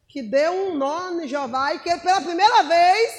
que 0.10 0.22
deu 0.22 0.52
um 0.52 0.78
nó 0.78 1.12
em 1.22 1.28
Jeová 1.30 1.74
e 1.74 1.80
que 1.80 1.98
pela 2.00 2.20
primeira 2.20 2.64
vez, 2.64 3.14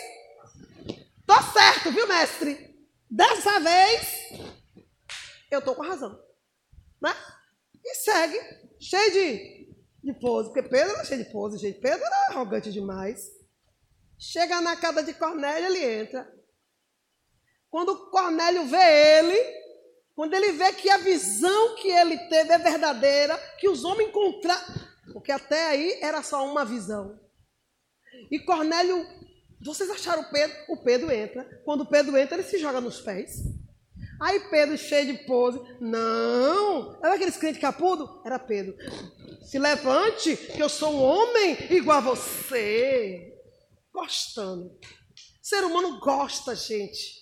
estou 1.19 1.43
certo, 1.55 1.91
viu, 1.91 2.07
mestre? 2.07 2.77
Dessa 3.11 3.59
vez, 3.61 4.07
eu 5.51 5.61
estou 5.61 5.75
com 5.75 5.83
a 5.83 5.87
razão. 5.87 6.32
Né? 7.03 7.15
E 7.85 7.95
segue, 7.97 8.39
cheio 8.81 9.13
de, 9.13 9.75
de 10.05 10.21
pose. 10.21 10.49
Porque 10.49 10.63
Pedro 10.63 10.95
era 10.95 11.05
cheio 11.05 11.25
de 11.25 11.31
pose, 11.33 11.59
gente. 11.59 11.81
Pedro 11.81 12.05
era 12.05 12.29
arrogante 12.29 12.71
demais. 12.71 13.29
Chega 14.19 14.61
na 14.61 14.77
casa 14.77 15.03
de 15.03 15.13
Cornélio, 15.15 15.67
ele 15.67 15.85
entra. 16.03 16.33
Quando 17.69 18.11
Cornélio 18.11 18.67
vê 18.67 19.19
ele, 19.19 19.37
quando 20.15 20.35
ele 20.35 20.53
vê 20.53 20.73
que 20.75 20.89
a 20.89 20.99
visão 20.99 21.75
que 21.77 21.89
ele 21.89 22.17
teve 22.29 22.53
é 22.53 22.59
verdadeira, 22.59 23.37
que 23.59 23.69
os 23.69 23.83
homens 23.85 24.11
encontraram. 24.11 24.63
Porque 25.13 25.33
até 25.33 25.69
aí 25.69 25.99
era 26.01 26.23
só 26.23 26.47
uma 26.49 26.65
visão. 26.65 27.19
E 28.31 28.39
Cornélio 28.39 29.05
vocês 29.65 29.89
acharam 29.91 30.23
o 30.23 30.31
Pedro? 30.31 30.57
O 30.69 30.77
Pedro 30.77 31.11
entra. 31.13 31.45
Quando 31.65 31.83
o 31.83 31.87
Pedro 31.87 32.17
entra, 32.17 32.37
ele 32.37 32.47
se 32.47 32.59
joga 32.59 32.81
nos 32.81 33.01
pés. 33.01 33.43
Aí 34.23 34.39
Pedro, 34.49 34.79
cheio 34.79 35.07
de 35.07 35.25
pose, 35.25 35.61
não, 35.81 36.97
era 37.03 37.15
aquele 37.15 37.33
crente 37.33 37.59
capudo? 37.59 38.23
Era 38.25 38.39
Pedro. 38.39 38.77
Se 39.43 39.59
levante, 39.59 40.37
que 40.37 40.63
eu 40.63 40.69
sou 40.69 40.93
um 40.93 41.03
homem 41.03 41.57
igual 41.71 41.99
a 41.99 42.01
você. 42.01 43.35
Gostando. 43.93 44.79
ser 45.43 45.65
humano 45.65 45.99
gosta, 45.99 46.55
gente. 46.55 47.21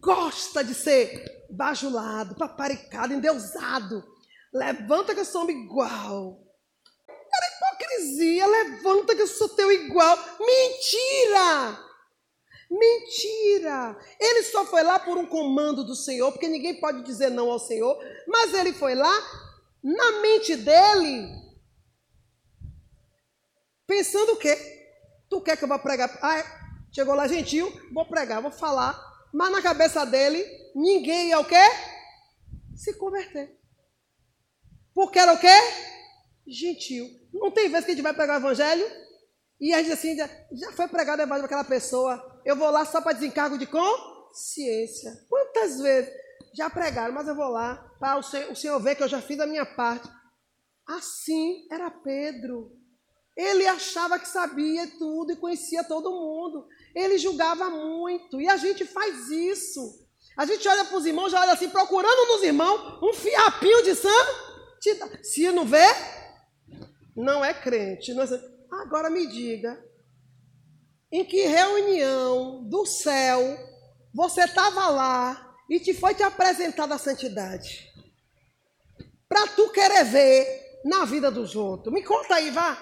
Gosta 0.00 0.62
de 0.62 0.74
ser 0.74 1.46
bajulado, 1.50 2.36
paparicado, 2.36 3.12
endeusado. 3.12 4.04
Levanta 4.52 5.14
que 5.14 5.20
eu 5.20 5.24
sou 5.24 5.42
homem 5.42 5.64
igual 5.64 6.46
hipocrisia, 7.96 8.46
levanta 8.46 9.14
que 9.14 9.22
eu 9.22 9.26
sou 9.26 9.48
teu 9.48 9.70
igual. 9.70 10.18
Mentira! 10.40 11.86
Mentira! 12.70 13.96
Ele 14.18 14.42
só 14.42 14.64
foi 14.66 14.82
lá 14.82 14.98
por 14.98 15.16
um 15.16 15.26
comando 15.26 15.84
do 15.84 15.94
Senhor, 15.94 16.32
porque 16.32 16.48
ninguém 16.48 16.80
pode 16.80 17.02
dizer 17.02 17.30
não 17.30 17.50
ao 17.50 17.58
Senhor, 17.58 17.96
mas 18.26 18.54
ele 18.54 18.72
foi 18.72 18.94
lá 18.94 19.14
na 19.82 20.20
mente 20.20 20.56
dele, 20.56 21.28
pensando 23.86 24.32
o 24.32 24.36
quê? 24.36 24.56
Tu 25.28 25.40
quer 25.40 25.56
que 25.56 25.64
eu 25.64 25.68
vá 25.68 25.78
pregar? 25.78 26.18
Ah, 26.20 26.38
é? 26.38 26.66
chegou 26.96 27.14
lá 27.14 27.28
gentil, 27.28 27.70
vou 27.92 28.06
pregar, 28.06 28.40
vou 28.40 28.50
falar, 28.50 28.98
mas 29.32 29.52
na 29.52 29.60
cabeça 29.60 30.04
dele, 30.06 30.44
ninguém 30.74 31.28
ia 31.28 31.38
o 31.38 31.44
quê? 31.44 31.62
Se 32.74 32.94
converter. 32.94 33.54
Porque 34.94 35.18
era 35.18 35.34
o 35.34 35.38
quê? 35.38 35.54
Gentil. 36.46 37.06
Não 37.34 37.50
tem 37.50 37.68
vez 37.68 37.84
que 37.84 37.90
a 37.90 37.94
gente 37.94 38.02
vai 38.02 38.14
pregar 38.14 38.36
o 38.36 38.40
evangelho 38.40 38.86
e 39.60 39.74
a 39.74 39.82
gente 39.82 39.92
assim, 39.92 40.16
já, 40.16 40.28
já 40.52 40.72
foi 40.72 40.88
pregado 40.88 41.20
o 41.20 41.22
evangelho 41.22 41.46
para 41.46 41.58
aquela 41.58 41.64
pessoa. 41.64 42.35
Eu 42.46 42.54
vou 42.54 42.70
lá 42.70 42.84
só 42.84 43.00
para 43.00 43.12
desencargo 43.12 43.58
de 43.58 43.66
consciência. 43.66 45.12
Quantas 45.28 45.80
vezes 45.80 46.12
já 46.54 46.70
pregaram, 46.70 47.12
mas 47.12 47.26
eu 47.26 47.34
vou 47.34 47.48
lá 47.48 47.74
para 47.98 48.16
o 48.18 48.22
senhor, 48.22 48.52
o 48.52 48.56
senhor 48.56 48.78
ver 48.78 48.94
que 48.94 49.02
eu 49.02 49.08
já 49.08 49.20
fiz 49.20 49.40
a 49.40 49.48
minha 49.48 49.66
parte. 49.66 50.08
Assim 50.86 51.66
era 51.72 51.90
Pedro. 51.90 52.70
Ele 53.36 53.66
achava 53.66 54.16
que 54.16 54.28
sabia 54.28 54.86
tudo 54.96 55.32
e 55.32 55.36
conhecia 55.36 55.82
todo 55.82 56.12
mundo. 56.12 56.68
Ele 56.94 57.18
julgava 57.18 57.68
muito. 57.68 58.40
E 58.40 58.48
a 58.48 58.56
gente 58.56 58.86
faz 58.86 59.28
isso. 59.28 60.06
A 60.38 60.46
gente 60.46 60.66
olha 60.68 60.84
para 60.84 60.96
os 60.96 61.04
irmãos, 61.04 61.32
já 61.32 61.40
olha 61.40 61.52
assim, 61.52 61.68
procurando 61.68 62.28
nos 62.28 62.44
irmãos 62.44 63.02
um 63.02 63.12
fiapinho 63.12 63.82
de 63.82 63.96
santo. 63.96 64.46
Se 65.24 65.50
não 65.50 65.64
vê, 65.66 65.84
não 67.16 67.44
é 67.44 67.52
crente. 67.52 68.14
Não 68.14 68.22
é... 68.22 68.56
Agora 68.70 69.10
me 69.10 69.26
diga, 69.26 69.84
em 71.16 71.24
que 71.24 71.46
reunião 71.46 72.62
do 72.64 72.84
céu 72.84 73.40
você 74.12 74.44
estava 74.44 74.86
lá 74.90 75.56
e 75.68 75.80
te 75.80 75.94
foi 75.94 76.14
te 76.14 76.22
apresentada 76.22 76.94
a 76.94 76.98
santidade? 76.98 77.90
Para 79.26 79.46
tu 79.48 79.70
querer 79.70 80.04
ver 80.04 80.80
na 80.84 81.06
vida 81.06 81.30
dos 81.30 81.56
outros. 81.56 81.92
Me 81.92 82.04
conta 82.04 82.34
aí, 82.34 82.50
vá. 82.50 82.76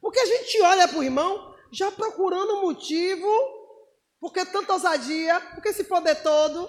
Porque 0.00 0.18
a 0.18 0.26
gente 0.26 0.60
olha 0.60 0.88
para 0.88 0.98
o 0.98 1.04
irmão 1.04 1.54
já 1.70 1.92
procurando 1.92 2.62
motivo, 2.62 3.28
porque 4.18 4.44
tanta 4.44 4.72
ousadia, 4.72 5.40
porque 5.54 5.68
esse 5.68 5.84
poder 5.84 6.20
todo, 6.24 6.68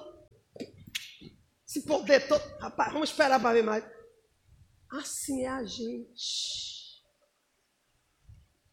esse 1.67 1.81
poder 1.87 2.27
todo, 2.27 2.41
rapaz, 2.59 2.93
vamos 2.93 3.09
esperar 3.09 3.39
para 3.39 3.53
ver 3.53 3.63
mais. 3.63 3.83
Assim 4.91 5.43
é 5.43 5.49
a 5.49 5.63
gente. 5.63 7.01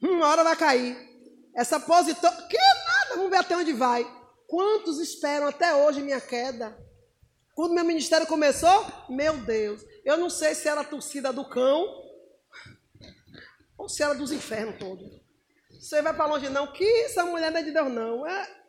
Uma 0.02 0.28
hora 0.28 0.44
vai 0.44 0.54
cair. 0.54 1.13
Essa 1.54 1.78
pose 1.78 2.14
toda. 2.14 2.42
Que 2.48 2.58
nada, 2.58 3.16
vamos 3.16 3.30
ver 3.30 3.36
até 3.36 3.56
onde 3.56 3.72
vai. 3.72 4.04
Quantos 4.46 4.98
esperam 4.98 5.46
até 5.46 5.74
hoje 5.74 6.02
minha 6.02 6.20
queda? 6.20 6.76
Quando 7.54 7.74
meu 7.74 7.84
ministério 7.84 8.26
começou, 8.26 8.86
meu 9.08 9.36
Deus, 9.38 9.80
eu 10.04 10.16
não 10.16 10.28
sei 10.28 10.54
se 10.54 10.68
era 10.68 10.80
a 10.80 10.84
torcida 10.84 11.32
do 11.32 11.48
cão 11.48 12.02
ou 13.78 13.88
se 13.88 14.02
era 14.02 14.14
dos 14.14 14.32
infernos 14.32 14.78
todos. 14.78 15.24
Você 15.70 16.00
vai 16.02 16.14
para 16.14 16.26
longe, 16.26 16.48
não. 16.48 16.72
Que 16.72 16.84
essa 17.02 17.24
mulher 17.24 17.50
não 17.52 17.58
é 17.58 17.62
de 17.62 17.70
Deus, 17.70 17.92
não. 17.92 18.26
É... 18.26 18.64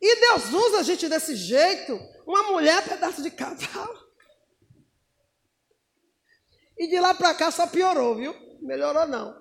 E 0.00 0.20
Deus 0.20 0.52
usa 0.52 0.80
a 0.80 0.82
gente 0.82 1.08
desse 1.08 1.36
jeito. 1.36 1.98
Uma 2.26 2.42
mulher, 2.44 2.82
pedaço 2.82 3.22
de 3.22 3.30
cavalo. 3.30 4.04
E 6.76 6.88
de 6.88 6.98
lá 6.98 7.14
para 7.14 7.34
cá 7.34 7.50
só 7.50 7.66
piorou, 7.66 8.16
viu? 8.16 8.34
Melhorou 8.60 9.06
não. 9.06 9.40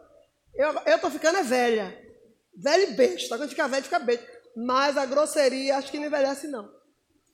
Eu, 0.54 0.99
tô 0.99 1.10
ficando 1.10 1.39
é 1.39 1.43
velha. 1.43 2.12
Velha 2.55 2.83
e 2.83 2.93
besta. 2.93 3.37
Quando 3.37 3.49
fica 3.49 3.67
velho, 3.67 3.83
fica 3.83 3.99
besta. 3.99 4.25
Mas 4.55 4.97
a 4.97 5.05
grosseria 5.05 5.77
acho 5.77 5.91
que 5.91 5.97
não 5.97 6.05
envelhece, 6.05 6.47
não. 6.47 6.69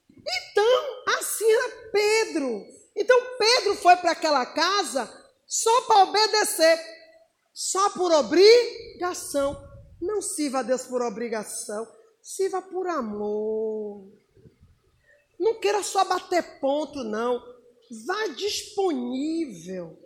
Então, 0.10 1.04
assim 1.18 1.52
era 1.52 1.92
Pedro. 1.92 2.66
Então 2.96 3.18
Pedro 3.38 3.76
foi 3.76 3.96
para 3.98 4.12
aquela 4.12 4.46
casa 4.46 5.10
só 5.48 5.82
para 5.82 6.04
obedecer, 6.04 6.80
só 7.54 7.90
por 7.92 8.12
obrigação. 8.12 9.58
Não 10.02 10.22
sirva 10.22 10.60
a 10.60 10.64
Deus 10.64 10.84
por 10.84 11.02
obrigação, 11.02 11.88
sirva 12.22 12.62
por 12.62 12.88
amor. 12.88 14.08
Não 15.40 15.60
queira 15.60 15.82
só 15.82 16.04
bater 16.04 16.60
ponto, 16.60 17.04
não. 17.04 17.42
Vá 18.06 18.28
disponível. 18.28 19.98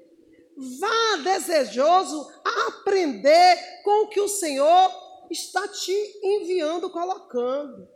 Vá 0.80 1.16
desejoso 1.24 2.32
a 2.46 2.68
aprender 2.68 3.82
com 3.84 4.04
o 4.04 4.08
que 4.08 4.22
o 4.22 4.28
Senhor 4.28 5.03
está 5.34 5.68
te 5.68 5.92
enviando, 6.24 6.90
colocando. 6.90 7.88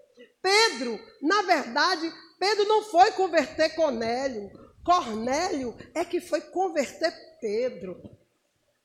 Pedro, 0.41 0.99
na 1.21 1.43
verdade, 1.43 2.11
Pedro 2.39 2.65
não 2.65 2.83
foi 2.83 3.11
converter 3.11 3.75
Cornélio. 3.75 4.51
Cornélio 4.83 5.77
é 5.93 6.03
que 6.03 6.19
foi 6.19 6.41
converter 6.41 7.11
Pedro. 7.39 8.01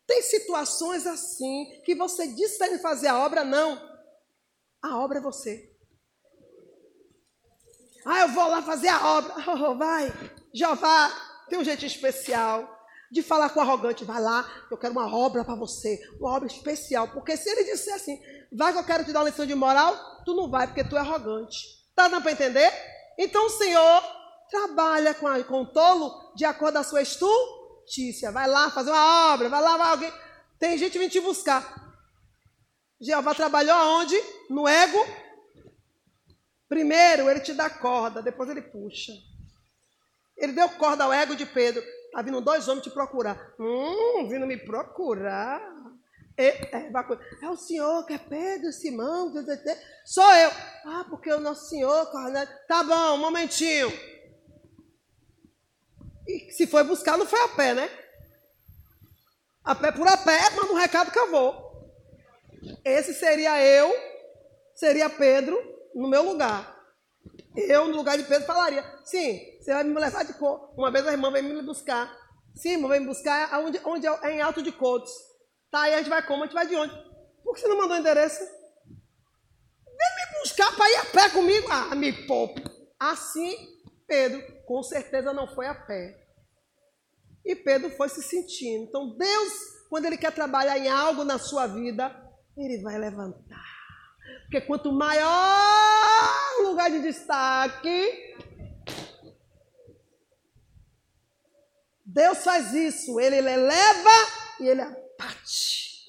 Tem 0.06 0.22
situações 0.22 1.06
assim 1.06 1.80
que 1.84 1.94
você 1.94 2.26
disse 2.28 2.58
que 2.58 2.78
fazer 2.78 3.08
a 3.08 3.18
obra, 3.18 3.44
não. 3.44 3.80
A 4.80 4.98
obra 4.98 5.18
é 5.18 5.22
você. 5.22 5.70
Ah, 8.04 8.20
eu 8.20 8.28
vou 8.28 8.48
lá 8.48 8.62
fazer 8.62 8.88
a 8.88 9.16
obra. 9.16 9.34
Oh, 9.46 9.76
vai. 9.76 10.12
Jeová 10.52 11.10
tem 11.48 11.58
um 11.58 11.64
jeito 11.64 11.86
especial 11.86 12.81
de 13.12 13.22
falar 13.22 13.50
com 13.50 13.60
o 13.60 13.62
arrogante. 13.62 14.04
Vai 14.04 14.20
lá, 14.20 14.50
eu 14.70 14.78
quero 14.78 14.94
uma 14.94 15.14
obra 15.14 15.44
para 15.44 15.54
você. 15.54 16.00
Uma 16.18 16.30
obra 16.30 16.48
especial. 16.48 17.08
Porque 17.08 17.36
se 17.36 17.50
ele 17.50 17.64
disser 17.64 17.94
assim, 17.94 18.18
vai 18.50 18.72
que 18.72 18.78
eu 18.78 18.84
quero 18.84 19.04
te 19.04 19.12
dar 19.12 19.20
uma 19.20 19.28
lição 19.28 19.44
de 19.44 19.54
moral, 19.54 19.94
tu 20.24 20.34
não 20.34 20.50
vai 20.50 20.66
porque 20.66 20.82
tu 20.82 20.96
é 20.96 21.00
arrogante. 21.00 21.58
Tá 21.94 22.08
dando 22.08 22.22
para 22.22 22.32
entender? 22.32 22.72
Então 23.18 23.46
o 23.46 23.50
Senhor 23.50 24.02
trabalha 24.50 25.12
com, 25.12 25.28
a, 25.28 25.44
com 25.44 25.60
o 25.60 25.66
tolo 25.66 26.32
de 26.34 26.46
acordo 26.46 26.74
com 26.74 26.80
a 26.80 26.84
sua 26.84 27.02
estultícia. 27.02 28.32
Vai 28.32 28.48
lá 28.48 28.70
fazer 28.70 28.90
uma 28.90 29.34
obra, 29.34 29.50
vai 29.50 29.60
lá, 29.60 29.76
vai 29.76 29.90
alguém. 29.90 30.12
Tem 30.58 30.78
gente 30.78 30.98
vindo 30.98 31.10
te 31.10 31.20
buscar. 31.20 31.82
Jeová 32.98 33.34
trabalhou 33.34 33.74
aonde? 33.74 34.16
No 34.48 34.66
ego. 34.66 35.06
Primeiro 36.66 37.28
ele 37.28 37.40
te 37.40 37.52
dá 37.52 37.68
corda, 37.68 38.22
depois 38.22 38.48
ele 38.48 38.62
puxa. 38.62 39.12
Ele 40.34 40.52
deu 40.52 40.66
corda 40.70 41.04
ao 41.04 41.12
ego 41.12 41.36
de 41.36 41.44
Pedro. 41.44 41.84
Tá 42.12 42.20
vindo 42.20 42.40
dois 42.42 42.68
homens 42.68 42.84
te 42.84 42.90
procurar. 42.90 43.54
Hum, 43.58 44.28
vindo 44.28 44.46
me 44.46 44.58
procurar. 44.58 45.60
É, 46.36 46.76
é, 46.76 46.92
é 47.42 47.48
o 47.48 47.56
senhor 47.56 48.06
que 48.06 48.14
é 48.14 48.18
Pedro, 48.18 48.72
Simão, 48.72 49.32
sou 50.04 50.34
eu. 50.34 50.50
Ah, 50.86 51.04
porque 51.08 51.32
o 51.32 51.40
nosso 51.40 51.68
senhor, 51.68 52.10
Cornélio. 52.10 52.52
Tá 52.68 52.82
bom, 52.82 53.14
um 53.14 53.18
momentinho. 53.18 53.90
E 56.26 56.52
se 56.52 56.66
foi 56.66 56.84
buscar, 56.84 57.16
não 57.16 57.26
foi 57.26 57.40
a 57.40 57.48
pé, 57.48 57.74
né? 57.74 57.90
A 59.64 59.74
pé 59.74 59.92
por 59.92 60.06
a 60.06 60.16
pé, 60.16 60.50
manda 60.50 60.72
um 60.72 60.76
recado 60.76 61.10
que 61.10 61.18
eu 61.18 61.30
vou. 61.30 61.72
Esse 62.84 63.14
seria 63.14 63.60
eu, 63.64 63.92
seria 64.74 65.08
Pedro 65.08 65.56
no 65.94 66.08
meu 66.08 66.22
lugar. 66.22 66.81
Eu, 67.56 67.88
no 67.88 67.96
lugar 67.96 68.16
de 68.16 68.24
Pedro, 68.24 68.46
falaria: 68.46 68.82
sim, 69.04 69.40
você 69.60 69.72
vai 69.72 69.84
me 69.84 69.94
levar 69.94 70.24
de 70.24 70.34
cor. 70.34 70.72
Uma 70.76 70.90
vez 70.90 71.06
a 71.06 71.12
irmã 71.12 71.30
veio 71.30 71.44
me 71.44 71.62
buscar. 71.62 72.10
Sim, 72.54 72.72
irmã, 72.72 72.88
vem 72.88 73.00
me 73.00 73.06
buscar 73.06 73.58
onde, 73.60 73.80
onde 73.84 74.06
é 74.06 74.32
em 74.32 74.40
Alto 74.40 74.62
de 74.62 74.72
Cotos. 74.72 75.12
Tá, 75.70 75.82
aí 75.82 75.94
a 75.94 75.98
gente 75.98 76.10
vai 76.10 76.26
como? 76.26 76.42
A 76.42 76.46
gente 76.46 76.54
vai 76.54 76.66
de 76.66 76.76
onde? 76.76 76.94
Por 77.42 77.54
que 77.54 77.60
você 77.60 77.68
não 77.68 77.78
mandou 77.78 77.96
o 77.96 78.00
endereço? 78.00 78.40
Vem 78.40 80.16
me 80.16 80.40
buscar 80.40 80.74
para 80.76 80.90
ir 80.90 80.96
a 80.96 81.04
pé 81.06 81.30
comigo. 81.30 81.66
Ah, 81.70 81.94
me 81.94 82.26
poupe. 82.26 82.62
Assim, 82.98 83.56
Pedro, 84.06 84.42
com 84.66 84.82
certeza 84.82 85.32
não 85.32 85.46
foi 85.54 85.66
a 85.66 85.74
pé. 85.74 86.18
E 87.44 87.56
Pedro 87.56 87.90
foi 87.90 88.08
se 88.08 88.22
sentindo. 88.22 88.84
Então, 88.84 89.16
Deus, 89.16 89.52
quando 89.88 90.06
Ele 90.06 90.16
quer 90.16 90.32
trabalhar 90.32 90.78
em 90.78 90.88
algo 90.88 91.24
na 91.24 91.38
sua 91.38 91.66
vida, 91.66 92.14
Ele 92.56 92.80
vai 92.82 92.98
levantar. 92.98 93.64
Porque 94.44 94.60
quanto 94.60 94.92
maior 94.92 95.91
lugar 96.82 96.90
de 96.90 97.00
destaque, 97.00 98.34
Deus 102.04 102.38
faz 102.38 102.72
isso. 102.74 103.20
Ele 103.20 103.36
eleva 103.36 104.10
e 104.60 104.68
ele 104.68 104.80
abate. 104.80 106.06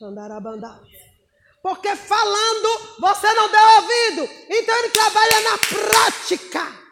Porque 1.62 1.96
falando, 1.96 3.00
você 3.00 3.34
não 3.34 3.50
deu 3.50 3.66
ouvido. 3.78 4.34
Então 4.50 4.78
ele 4.80 4.90
trabalha 4.90 5.42
na 5.42 5.58
prática. 5.58 6.84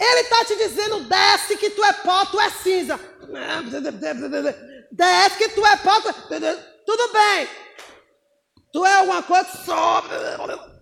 Ele 0.00 0.20
está 0.20 0.44
te 0.44 0.56
dizendo, 0.56 1.08
desce 1.08 1.56
que 1.56 1.70
tu 1.70 1.82
é 1.84 1.92
pó, 1.92 2.24
tu 2.26 2.40
é 2.40 2.50
cinza. 2.50 2.98
Desce 4.92 5.38
que 5.38 5.48
tu 5.50 5.64
é 5.66 5.76
pó, 5.76 6.00
tu... 6.00 6.08
É- 6.08 6.56
tudo 6.84 7.12
bem. 7.12 7.48
Tu 8.72 8.84
é 8.84 8.94
alguma 8.96 9.22
coisa, 9.22 9.48
sobe. 9.64 10.08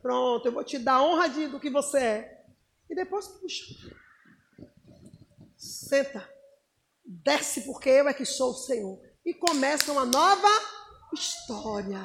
Pronto, 0.06 0.46
eu 0.46 0.52
vou 0.52 0.62
te 0.62 0.78
dar 0.78 1.02
honra 1.02 1.28
de, 1.28 1.48
do 1.48 1.58
que 1.58 1.68
você 1.68 1.98
é. 1.98 2.44
E 2.88 2.94
depois 2.94 3.26
puxa. 3.26 3.64
Senta. 5.56 6.30
Desce 7.04 7.62
porque 7.62 7.88
eu 7.88 8.08
é 8.08 8.14
que 8.14 8.24
sou 8.24 8.52
o 8.52 8.54
Senhor. 8.54 9.00
E 9.24 9.34
começa 9.34 9.90
uma 9.90 10.04
nova 10.04 10.48
história. 11.12 11.98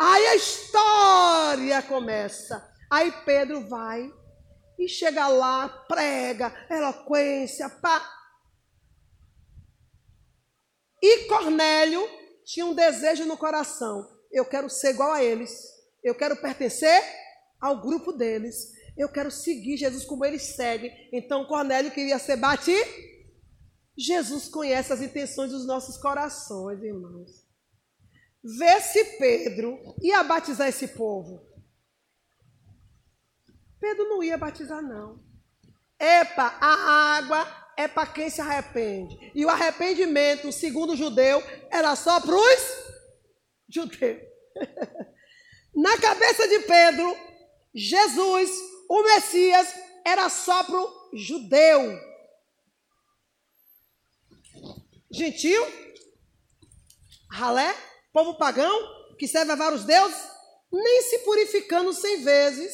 Aí 0.00 0.26
a 0.26 0.34
história 0.34 1.80
começa. 1.82 2.74
Aí 2.90 3.12
Pedro 3.24 3.68
vai 3.68 4.12
e 4.76 4.88
chega 4.88 5.28
lá, 5.28 5.68
prega, 5.86 6.52
eloquência, 6.68 7.70
pá. 7.70 8.04
E 11.00 11.28
Cornélio 11.28 12.04
tinha 12.44 12.66
um 12.66 12.74
desejo 12.74 13.24
no 13.26 13.36
coração 13.36 14.18
eu 14.30 14.44
quero 14.44 14.68
ser 14.68 14.90
igual 14.90 15.12
a 15.12 15.22
eles. 15.22 15.50
Eu 16.02 16.14
quero 16.14 16.36
pertencer 16.36 17.02
ao 17.60 17.80
grupo 17.80 18.12
deles. 18.12 18.72
Eu 18.96 19.08
quero 19.08 19.30
seguir 19.30 19.76
Jesus 19.76 20.04
como 20.04 20.24
eles 20.24 20.42
seguem. 20.42 20.92
Então 21.12 21.46
Cornélio 21.46 21.90
queria 21.90 22.18
ser 22.18 22.36
batido. 22.36 22.88
Jesus 23.96 24.48
conhece 24.48 24.92
as 24.92 25.00
intenções 25.00 25.50
dos 25.50 25.66
nossos 25.66 25.96
corações, 25.96 26.82
irmãos. 26.82 27.46
Vê 28.42 28.80
se 28.80 29.04
Pedro 29.18 29.78
ia 30.00 30.22
batizar 30.22 30.68
esse 30.68 30.88
povo. 30.88 31.46
Pedro 33.80 34.08
não 34.08 34.22
ia 34.22 34.38
batizar, 34.38 34.82
não. 34.82 35.20
Epa, 35.98 36.56
a 36.60 37.16
água 37.16 37.46
é 37.76 37.88
para 37.88 38.06
quem 38.06 38.30
se 38.30 38.40
arrepende. 38.40 39.32
E 39.34 39.44
o 39.44 39.48
arrependimento, 39.48 40.50
segundo 40.52 40.92
o 40.92 40.96
judeu, 40.96 41.42
era 41.70 41.94
só 41.96 42.20
para 42.20 42.34
os 42.34 42.88
judeu. 43.68 44.20
Na 45.74 45.96
cabeça 45.98 46.48
de 46.48 46.60
Pedro, 46.60 47.16
Jesus, 47.74 48.50
o 48.88 49.02
Messias, 49.02 49.68
era 50.04 50.28
só 50.28 50.64
para 50.64 50.80
o 50.80 51.10
judeu. 51.12 51.98
Gentil, 55.10 55.62
ralé, 57.30 57.74
povo 58.12 58.36
pagão, 58.36 59.16
que 59.18 59.28
serve 59.28 59.52
a 59.52 59.56
vários 59.56 59.84
deuses, 59.84 60.18
nem 60.72 61.02
se 61.02 61.18
purificando 61.20 61.92
cem 61.92 62.22
vezes. 62.22 62.72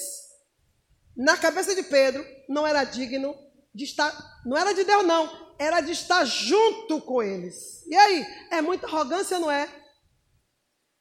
Na 1.17 1.37
cabeça 1.37 1.75
de 1.75 1.83
Pedro, 1.85 2.27
não 2.49 2.67
era 2.67 2.85
digno 2.85 3.37
de 3.73 3.85
estar, 3.85 4.13
não 4.45 4.57
era 4.57 4.73
de 4.73 4.85
Deus, 4.85 5.05
não, 5.05 5.55
era 5.59 5.81
de 5.81 5.93
estar 5.93 6.25
junto 6.25 7.01
com 7.01 7.23
eles. 7.23 7.87
E 7.87 7.95
aí, 7.95 8.27
é 8.51 8.61
muita 8.61 8.87
arrogância, 8.87 9.39
não 9.39 9.51
é? 9.51 9.69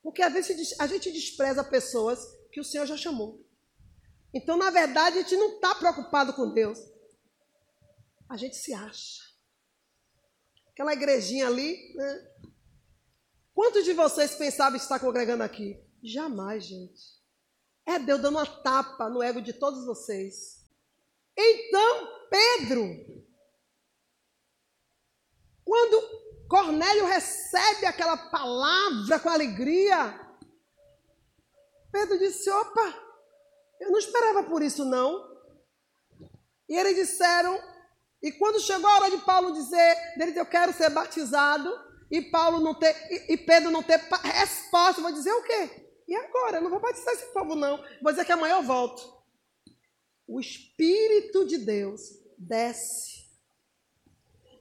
Porque 0.01 0.21
às 0.21 0.34
vezes 0.34 0.79
a 0.79 0.86
gente 0.86 1.12
despreza 1.12 1.63
pessoas 1.63 2.19
que 2.51 2.60
o 2.60 2.63
Senhor 2.63 2.86
já 2.86 2.97
chamou. 2.97 3.43
Então, 4.33 4.57
na 4.57 4.69
verdade, 4.69 5.17
a 5.17 5.21
gente 5.21 5.35
não 5.37 5.55
está 5.55 5.75
preocupado 5.75 6.33
com 6.33 6.53
Deus. 6.53 6.79
A 8.29 8.35
gente 8.35 8.55
se 8.55 8.73
acha. 8.73 9.21
Aquela 10.69 10.93
igrejinha 10.93 11.47
ali, 11.47 11.93
né? 11.95 12.31
Quantos 13.53 13.85
de 13.85 13.93
vocês 13.93 14.33
pensavam 14.35 14.77
estar 14.77 14.99
congregando 14.99 15.43
aqui? 15.43 15.79
Jamais, 16.01 16.65
gente. 16.65 17.01
É 17.85 17.99
Deus 17.99 18.21
dando 18.21 18.37
uma 18.37 18.45
tapa 18.45 19.09
no 19.09 19.21
ego 19.21 19.41
de 19.41 19.53
todos 19.53 19.85
vocês. 19.85 20.63
Então, 21.37 22.27
Pedro, 22.29 23.23
quando 25.63 26.23
Cornélio 26.53 27.07
recebe 27.07 27.87
aquela 27.87 28.15
palavra 28.15 29.19
com 29.19 29.27
alegria. 29.27 30.19
Pedro 31.91 32.19
disse: 32.19 32.47
opa, 32.47 33.02
eu 33.83 33.91
não 33.91 33.99
esperava 33.99 34.43
por 34.43 34.63
isso, 34.63 34.85
não. 34.85 35.31
E 36.69 36.75
eles 36.75 36.95
disseram, 36.95 37.59
e 38.21 38.31
quando 38.31 38.59
chegou 38.59 38.89
a 38.89 38.95
hora 38.95 39.11
de 39.11 39.17
Paulo 39.17 39.51
dizer, 39.51 39.95
dele 40.17 40.39
eu 40.39 40.45
quero 40.45 40.73
ser 40.73 40.89
batizado, 40.89 41.69
e 42.09 42.21
Paulo 42.21 42.59
não 42.59 42.73
ter, 42.73 42.95
e, 43.11 43.33
e 43.33 43.37
Pedro 43.37 43.71
não 43.71 43.83
ter 43.83 43.97
resposta, 44.23 45.01
vou 45.01 45.11
dizer 45.11 45.31
o 45.31 45.43
quê? 45.43 45.89
E 46.07 46.15
agora? 46.15 46.57
Eu 46.57 46.61
não 46.61 46.69
vou 46.69 46.79
batizar 46.79 47.13
esse 47.13 47.33
povo, 47.33 47.55
não. 47.55 47.77
Vou 48.01 48.11
dizer 48.11 48.25
que 48.25 48.31
amanhã 48.31 48.55
eu 48.55 48.63
volto. 48.63 49.03
O 50.27 50.39
Espírito 50.39 51.45
de 51.45 51.57
Deus 51.57 52.01
desce 52.37 53.23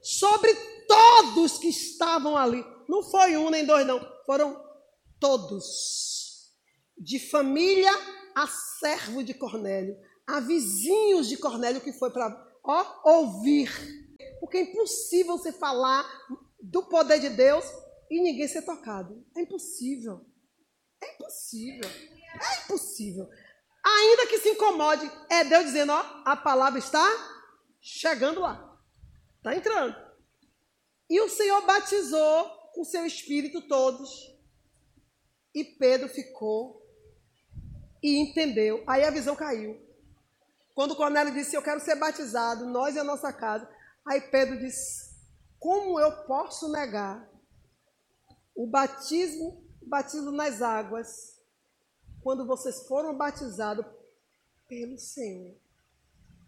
sobre 0.01 0.53
todos 0.87 1.57
que 1.57 1.69
estavam 1.69 2.37
ali. 2.37 2.63
Não 2.89 3.03
foi 3.03 3.37
um 3.37 3.49
nem 3.49 3.65
dois, 3.65 3.85
não. 3.87 3.99
Foram 4.25 4.61
todos. 5.19 6.51
De 6.97 7.19
família 7.29 7.91
a 8.35 8.47
servo 8.47 9.23
de 9.23 9.33
Cornélio, 9.33 9.97
a 10.25 10.39
vizinhos 10.39 11.27
de 11.27 11.37
Cornélio 11.37 11.81
que 11.81 11.93
foi 11.93 12.11
para 12.11 12.29
ouvir. 13.03 13.71
Porque 14.39 14.57
é 14.57 14.61
impossível 14.61 15.37
você 15.37 15.51
falar 15.51 16.05
do 16.61 16.83
poder 16.83 17.19
de 17.19 17.29
Deus 17.29 17.65
e 18.09 18.21
ninguém 18.21 18.47
ser 18.47 18.61
tocado. 18.61 19.25
É 19.35 19.41
impossível. 19.41 20.25
É 21.01 21.15
impossível. 21.15 21.89
É 21.89 22.63
impossível. 22.63 23.29
Ainda 23.85 24.27
que 24.27 24.39
se 24.39 24.49
incomode, 24.49 25.11
é 25.29 25.43
Deus 25.43 25.65
dizendo, 25.65 25.91
ó, 25.91 26.21
a 26.25 26.37
palavra 26.37 26.79
está 26.79 27.05
chegando 27.81 28.39
lá. 28.39 28.79
Está 29.37 29.55
entrando. 29.55 29.95
E 31.09 31.19
o 31.19 31.29
Senhor 31.29 31.65
batizou 31.65 32.49
com 32.73 32.83
seu 32.83 33.05
espírito 33.05 33.67
todos. 33.67 34.33
E 35.53 35.63
Pedro 35.63 36.07
ficou 36.07 36.82
e 38.03 38.19
entendeu. 38.19 38.83
Aí 38.85 39.03
a 39.03 39.09
visão 39.09 39.35
caiu. 39.35 39.81
Quando 40.75 40.95
Cornélio 40.95 41.33
disse, 41.33 41.55
eu 41.55 41.61
quero 41.63 41.79
ser 41.79 41.95
batizado, 41.95 42.65
nós 42.65 42.95
e 42.95 42.99
a 42.99 43.03
nossa 43.03 43.31
casa. 43.31 43.67
Aí 44.05 44.19
Pedro 44.19 44.59
disse, 44.59 45.15
como 45.57 45.99
eu 45.99 46.11
posso 46.25 46.69
negar 46.71 47.27
o 48.55 48.67
batismo 48.67 49.63
batismo 49.87 50.31
nas 50.31 50.61
águas, 50.61 51.39
quando 52.21 52.45
vocês 52.45 52.85
foram 52.87 53.17
batizados 53.17 53.85
pelo 54.67 54.97
Senhor. 54.97 55.55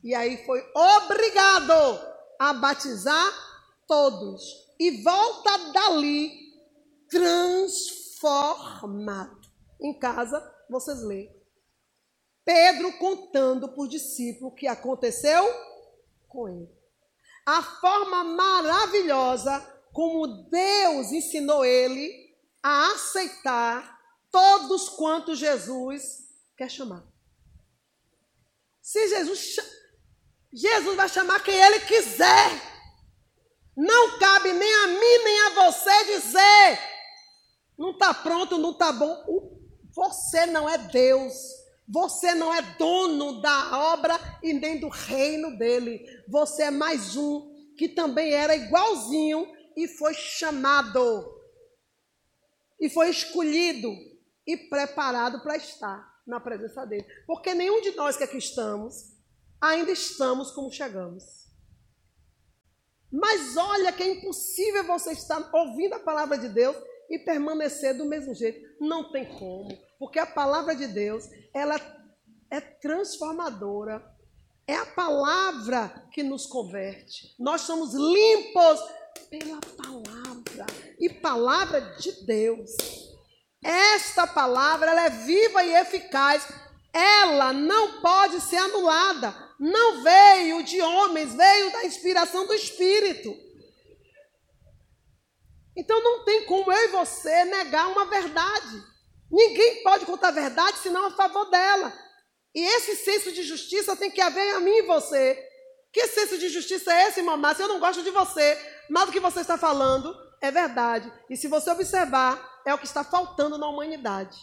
E 0.04 0.13
aí 0.15 0.46
foi 0.46 0.63
obrigado 0.74 1.74
a 2.39 2.54
batizar 2.54 3.34
todos. 3.88 4.65
E 4.80 5.02
volta 5.02 5.72
dali 5.72 6.54
transformado. 7.10 8.06
Em 9.80 9.98
casa, 9.98 10.54
vocês 10.70 11.02
lêem. 11.02 11.34
Pedro 12.45 12.93
contando 12.99 13.67
por 13.69 13.88
discípulo 13.88 14.51
o 14.51 14.55
que 14.55 14.67
aconteceu 14.67 15.43
com 16.29 16.47
ele. 16.47 16.69
A 17.45 17.62
forma 17.62 18.23
maravilhosa 18.23 19.60
como 19.91 20.27
Deus 20.49 21.12
ensinou 21.12 21.65
ele 21.65 22.34
a 22.62 22.91
aceitar 22.93 23.99
todos 24.31 24.89
quantos 24.89 25.38
Jesus 25.38 26.27
quer 26.55 26.69
chamar. 26.69 27.03
Se 28.81 29.10
Jesus 29.10 29.58
Jesus 30.53 30.95
vai 30.95 31.10
chamar 31.10 31.43
quem 31.43 31.55
ele 31.55 31.81
quiser. 31.81 32.75
Não 33.75 34.17
cabe 34.17 34.53
nem 34.53 34.73
a 34.73 34.88
mim 34.88 35.23
nem 35.23 35.39
a 35.41 35.49
você 35.49 36.05
dizer 36.05 36.95
não 37.77 37.91
está 37.91 38.13
pronto, 38.13 38.58
não 38.58 38.71
está 38.71 38.91
bom. 38.91 39.60
Você 39.93 40.45
não 40.45 40.69
é 40.69 40.77
Deus. 40.77 41.34
Você 41.88 42.34
não 42.34 42.54
é 42.54 42.62
dono 42.78 43.41
da 43.41 43.93
obra 43.93 44.19
e 44.41 44.54
nem 44.54 44.80
do 44.80 44.89
reino 44.89 45.58
dele. 45.58 46.04
Você 46.28 46.63
é 46.63 46.71
mais 46.71 47.15
um 47.15 47.54
que 47.78 47.89
também 47.89 48.34
era 48.34 48.56
igualzinho 48.56 49.48
e 49.76 49.88
foi 49.88 50.13
chamado 50.13 51.34
e 52.80 52.89
foi 52.89 53.10
escolhido 53.10 53.93
e 54.45 54.58
preparado 54.58 55.41
para 55.41 55.58
estar 55.58 56.21
na 56.26 56.39
presença 56.39 56.86
dele. 56.86 57.06
Porque 57.28 57.54
nenhum 57.54 57.82
de 57.82 57.91
nós 57.91 58.17
que 58.17 58.24
aqui 58.24 58.38
estamos 58.38 59.15
ainda 59.62 59.91
estamos 59.91 60.52
como 60.52 60.71
chegamos. 60.71 61.24
Mas 63.12 63.56
olha 63.56 63.91
que 63.91 64.04
é 64.04 64.12
impossível 64.13 64.84
você 64.86 65.12
estar 65.12 65.50
ouvindo 65.54 65.93
a 65.93 66.00
palavra 66.00 66.38
de 66.38 66.50
Deus 66.50 66.76
e 67.10 67.19
permanecer 67.19 67.95
do 67.95 68.06
mesmo 68.06 68.34
jeito. 68.34 68.76
Não 68.80 69.12
tem 69.12 69.26
como, 69.38 69.69
porque 69.98 70.19
a 70.19 70.26
palavra 70.26 70.76
de 70.76 70.88
Deus, 70.88 71.26
ela 71.56 71.80
é 72.52 72.60
transformadora. 72.60 74.04
É 74.68 74.76
a 74.76 74.86
palavra 74.86 76.08
que 76.12 76.22
nos 76.22 76.46
converte. 76.46 77.34
Nós 77.39 77.62
somos 77.62 77.94
limpos 77.94 78.80
pela 79.30 79.62
palavra. 79.62 80.65
E 81.00 81.10
palavra 81.10 81.80
de 81.98 82.12
Deus. 82.26 82.72
Esta 83.63 84.28
palavra 84.28 84.91
ela 84.91 85.06
é 85.06 85.10
viva 85.10 85.63
e 85.63 85.76
eficaz. 85.76 86.46
Ela 86.91 87.54
não 87.54 88.02
pode 88.02 88.41
ser 88.41 88.58
anulada. 88.58 89.34
Não 89.58 90.04
veio 90.04 90.63
de 90.63 90.82
homens, 90.82 91.34
veio 91.34 91.72
da 91.72 91.86
inspiração 91.86 92.46
do 92.46 92.54
Espírito. 92.54 93.34
Então 95.78 96.02
não 96.04 96.26
tem 96.26 96.46
como 96.46 96.72
eu 96.72 96.86
e 96.86 96.91
você 96.91 97.46
negar 97.46 97.88
uma 97.91 98.06
verdade. 98.06 98.94
Ninguém 99.31 99.83
pode 99.83 100.05
contar 100.05 100.29
a 100.29 100.31
verdade 100.31 100.77
senão 100.79 101.05
a 101.05 101.11
favor 101.11 101.49
dela. 101.49 101.93
E 102.53 102.61
esse 102.61 102.95
senso 102.97 103.31
de 103.31 103.43
justiça 103.43 103.95
tem 103.95 104.09
que 104.09 104.21
haver 104.21 104.55
a 104.55 104.59
mim 104.59 104.77
e 104.77 104.83
você. 104.83 105.38
Que 105.91 106.07
senso 106.07 106.38
de 106.38 106.49
justiça 106.49 106.93
é 106.93 107.07
esse, 107.07 107.21
mamãe? 107.21 107.55
Se 107.55 107.61
eu 107.61 107.67
não 107.67 107.79
gosto 107.79 108.03
de 108.03 108.11
você, 108.11 108.57
mas 108.89 109.09
o 109.09 109.11
que 109.11 109.19
você 109.19 109.41
está 109.41 109.57
falando 109.57 110.15
é 110.41 110.51
verdade. 110.51 111.11
E 111.29 111.35
se 111.35 111.47
você 111.47 111.69
observar, 111.71 112.61
é 112.65 112.73
o 112.73 112.77
que 112.77 112.85
está 112.85 113.03
faltando 113.03 113.57
na 113.57 113.67
humanidade. 113.67 114.38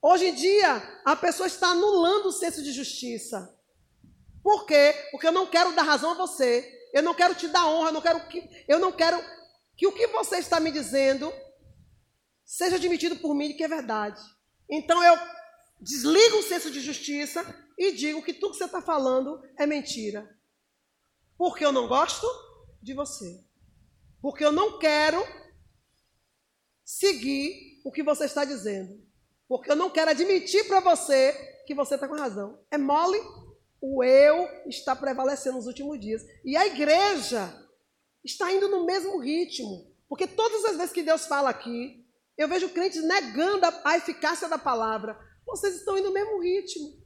Hoje 0.00 0.26
em 0.26 0.34
dia, 0.34 0.82
a 1.04 1.14
pessoa 1.14 1.46
está 1.46 1.68
anulando 1.68 2.26
o 2.26 2.32
senso 2.32 2.62
de 2.62 2.72
justiça. 2.72 3.56
Por 4.42 4.66
quê? 4.66 4.94
Porque 5.12 5.28
eu 5.28 5.32
não 5.32 5.46
quero 5.46 5.72
dar 5.72 5.82
razão 5.82 6.10
a 6.10 6.14
você. 6.14 6.68
Eu 6.92 7.02
não 7.02 7.14
quero 7.14 7.34
te 7.34 7.48
dar 7.48 7.66
honra, 7.66 7.88
eu 7.88 7.92
não 7.92 8.00
quero 8.00 8.20
que, 8.26 8.64
eu 8.68 8.78
não 8.78 8.92
quero 8.92 9.22
que 9.76 9.86
o 9.86 9.92
que 9.92 10.06
você 10.08 10.38
está 10.38 10.60
me 10.60 10.70
dizendo 10.70 11.32
seja 12.44 12.76
admitido 12.76 13.16
por 13.16 13.34
mim 13.34 13.54
que 13.54 13.64
é 13.64 13.68
verdade. 13.68 14.20
Então 14.68 15.02
eu 15.02 15.16
desligo 15.80 16.38
o 16.38 16.42
senso 16.42 16.70
de 16.70 16.80
justiça 16.80 17.44
e 17.78 17.92
digo 17.92 18.22
que 18.22 18.32
tudo 18.32 18.52
que 18.52 18.58
você 18.58 18.64
está 18.64 18.80
falando 18.80 19.42
é 19.58 19.66
mentira. 19.66 20.28
Porque 21.36 21.64
eu 21.64 21.72
não 21.72 21.88
gosto 21.88 22.26
de 22.80 22.94
você. 22.94 23.44
Porque 24.20 24.44
eu 24.44 24.52
não 24.52 24.78
quero 24.78 25.20
seguir 26.84 27.80
o 27.84 27.90
que 27.90 28.02
você 28.02 28.26
está 28.26 28.44
dizendo. 28.44 29.04
Porque 29.48 29.70
eu 29.70 29.76
não 29.76 29.90
quero 29.90 30.10
admitir 30.10 30.66
para 30.68 30.80
você 30.80 31.32
que 31.66 31.74
você 31.74 31.94
está 31.94 32.06
com 32.06 32.14
razão. 32.14 32.64
É 32.70 32.78
mole? 32.78 33.18
O 33.80 34.04
eu 34.04 34.48
está 34.66 34.94
prevalecendo 34.94 35.56
nos 35.56 35.66
últimos 35.66 35.98
dias. 35.98 36.22
E 36.44 36.56
a 36.56 36.66
igreja 36.66 37.52
está 38.24 38.52
indo 38.52 38.68
no 38.68 38.86
mesmo 38.86 39.18
ritmo. 39.18 39.92
Porque 40.08 40.26
todas 40.26 40.64
as 40.66 40.76
vezes 40.76 40.92
que 40.92 41.02
Deus 41.02 41.26
fala 41.26 41.50
aqui, 41.50 42.01
eu 42.36 42.48
vejo 42.48 42.70
crentes 42.70 43.02
negando 43.02 43.66
a, 43.84 43.96
eficácia 43.96 44.48
da 44.48 44.58
palavra. 44.58 45.18
Vocês 45.46 45.76
estão 45.76 45.98
indo 45.98 46.08
no 46.08 46.14
mesmo 46.14 46.40
ritmo. 46.40 47.02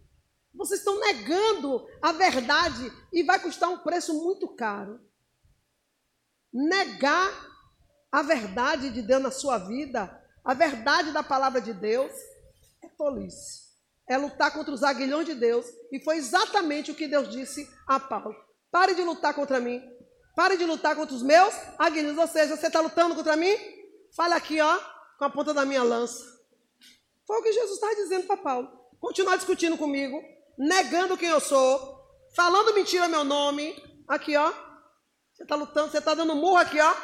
Vocês 0.55 0.81
estão 0.81 0.99
negando 0.99 1.87
a 2.01 2.13
verdade 2.13 2.91
e 3.13 3.23
vai 3.23 3.39
custar 3.39 3.69
um 3.69 3.79
preço 3.79 4.15
muito 4.15 4.49
caro 4.55 5.01
negar 6.57 7.31
a 8.11 8.23
verdade 8.23 8.91
de 8.91 9.03
Deus 9.03 9.23
na 9.23 9.31
sua 9.31 9.59
vida, 9.59 10.11
a 10.43 10.55
verdade 10.55 11.13
da 11.13 11.23
palavra 11.23 11.61
de 11.61 11.75
Deus, 11.75 12.11
é 12.83 12.89
tolice. 12.89 13.67
É 14.09 14.17
lutar 14.17 14.53
contra 14.53 14.73
os 14.73 14.83
aguilhões 14.83 15.27
de 15.27 15.35
Deus. 15.35 15.67
E 15.93 16.03
foi 16.03 16.17
exatamente 16.17 16.93
o 16.93 16.95
que 16.95 17.09
Deus 17.09 17.29
disse 17.29 17.69
a 17.87 17.99
Paulo. 17.99 18.35
Pare 18.71 18.95
de 18.95 19.03
lutar 19.03 19.35
contra 19.35 19.59
mim. 19.59 19.83
Pare 20.35 20.57
de 20.57 20.65
lutar 20.65 20.95
contra 20.95 21.15
os 21.15 21.23
meus 21.23 21.53
aguilhões. 21.77 22.17
Ou 22.17 22.29
seja, 22.29 22.57
você 22.57 22.69
está 22.69 22.81
lutando 22.81 23.17
contra 23.17 23.37
mim? 23.37 23.55
Fala 24.15 24.37
aqui, 24.37 24.61
ó, 24.61 24.81
com 25.19 25.25
a 25.25 25.31
ponta 25.31 25.53
da 25.55 25.65
minha 25.65 25.83
lança. 25.83 26.25
Foi 27.27 27.39
o 27.39 27.43
que 27.43 27.53
Jesus 27.53 27.75
estava 27.75 27.95
dizendo 27.95 28.27
para 28.27 28.37
Paulo. 28.37 28.69
Continuar 29.01 29.37
discutindo 29.37 29.77
comigo, 29.77 30.23
negando 30.57 31.17
quem 31.17 31.29
eu 31.29 31.41
sou, 31.41 32.01
falando 32.35 32.75
mentira 32.75 33.09
meu 33.09 33.25
nome. 33.25 33.75
Aqui, 34.09 34.37
ó, 34.37 34.53
você 35.33 35.43
está 35.43 35.55
lutando, 35.55 35.91
você 35.91 35.99
está 35.99 36.15
dando 36.15 36.37
murro 36.37 36.57
aqui, 36.57 36.81
ó, 36.81 36.95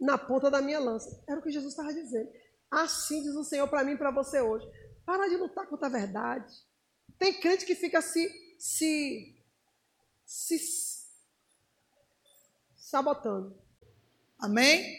na 0.00 0.16
ponta 0.16 0.50
da 0.50 0.62
minha 0.62 0.80
lança. 0.80 1.22
Era 1.28 1.38
o 1.38 1.42
que 1.42 1.50
Jesus 1.50 1.72
estava 1.72 1.92
dizendo. 1.92 2.30
Assim 2.70 3.22
diz 3.22 3.34
o 3.34 3.44
Senhor 3.44 3.68
para 3.68 3.84
mim 3.84 3.92
e 3.92 3.98
para 3.98 4.10
você 4.10 4.40
hoje. 4.40 4.66
Para 5.04 5.28
de 5.28 5.36
lutar 5.36 5.66
contra 5.66 5.86
a 5.86 5.90
verdade. 5.90 6.52
Tem 7.18 7.32
crente 7.40 7.64
que 7.64 7.74
fica 7.74 8.00
se, 8.00 8.30
se, 8.58 9.36
se 10.24 10.58
sabotando. 12.76 13.56
Amém? 14.38 14.96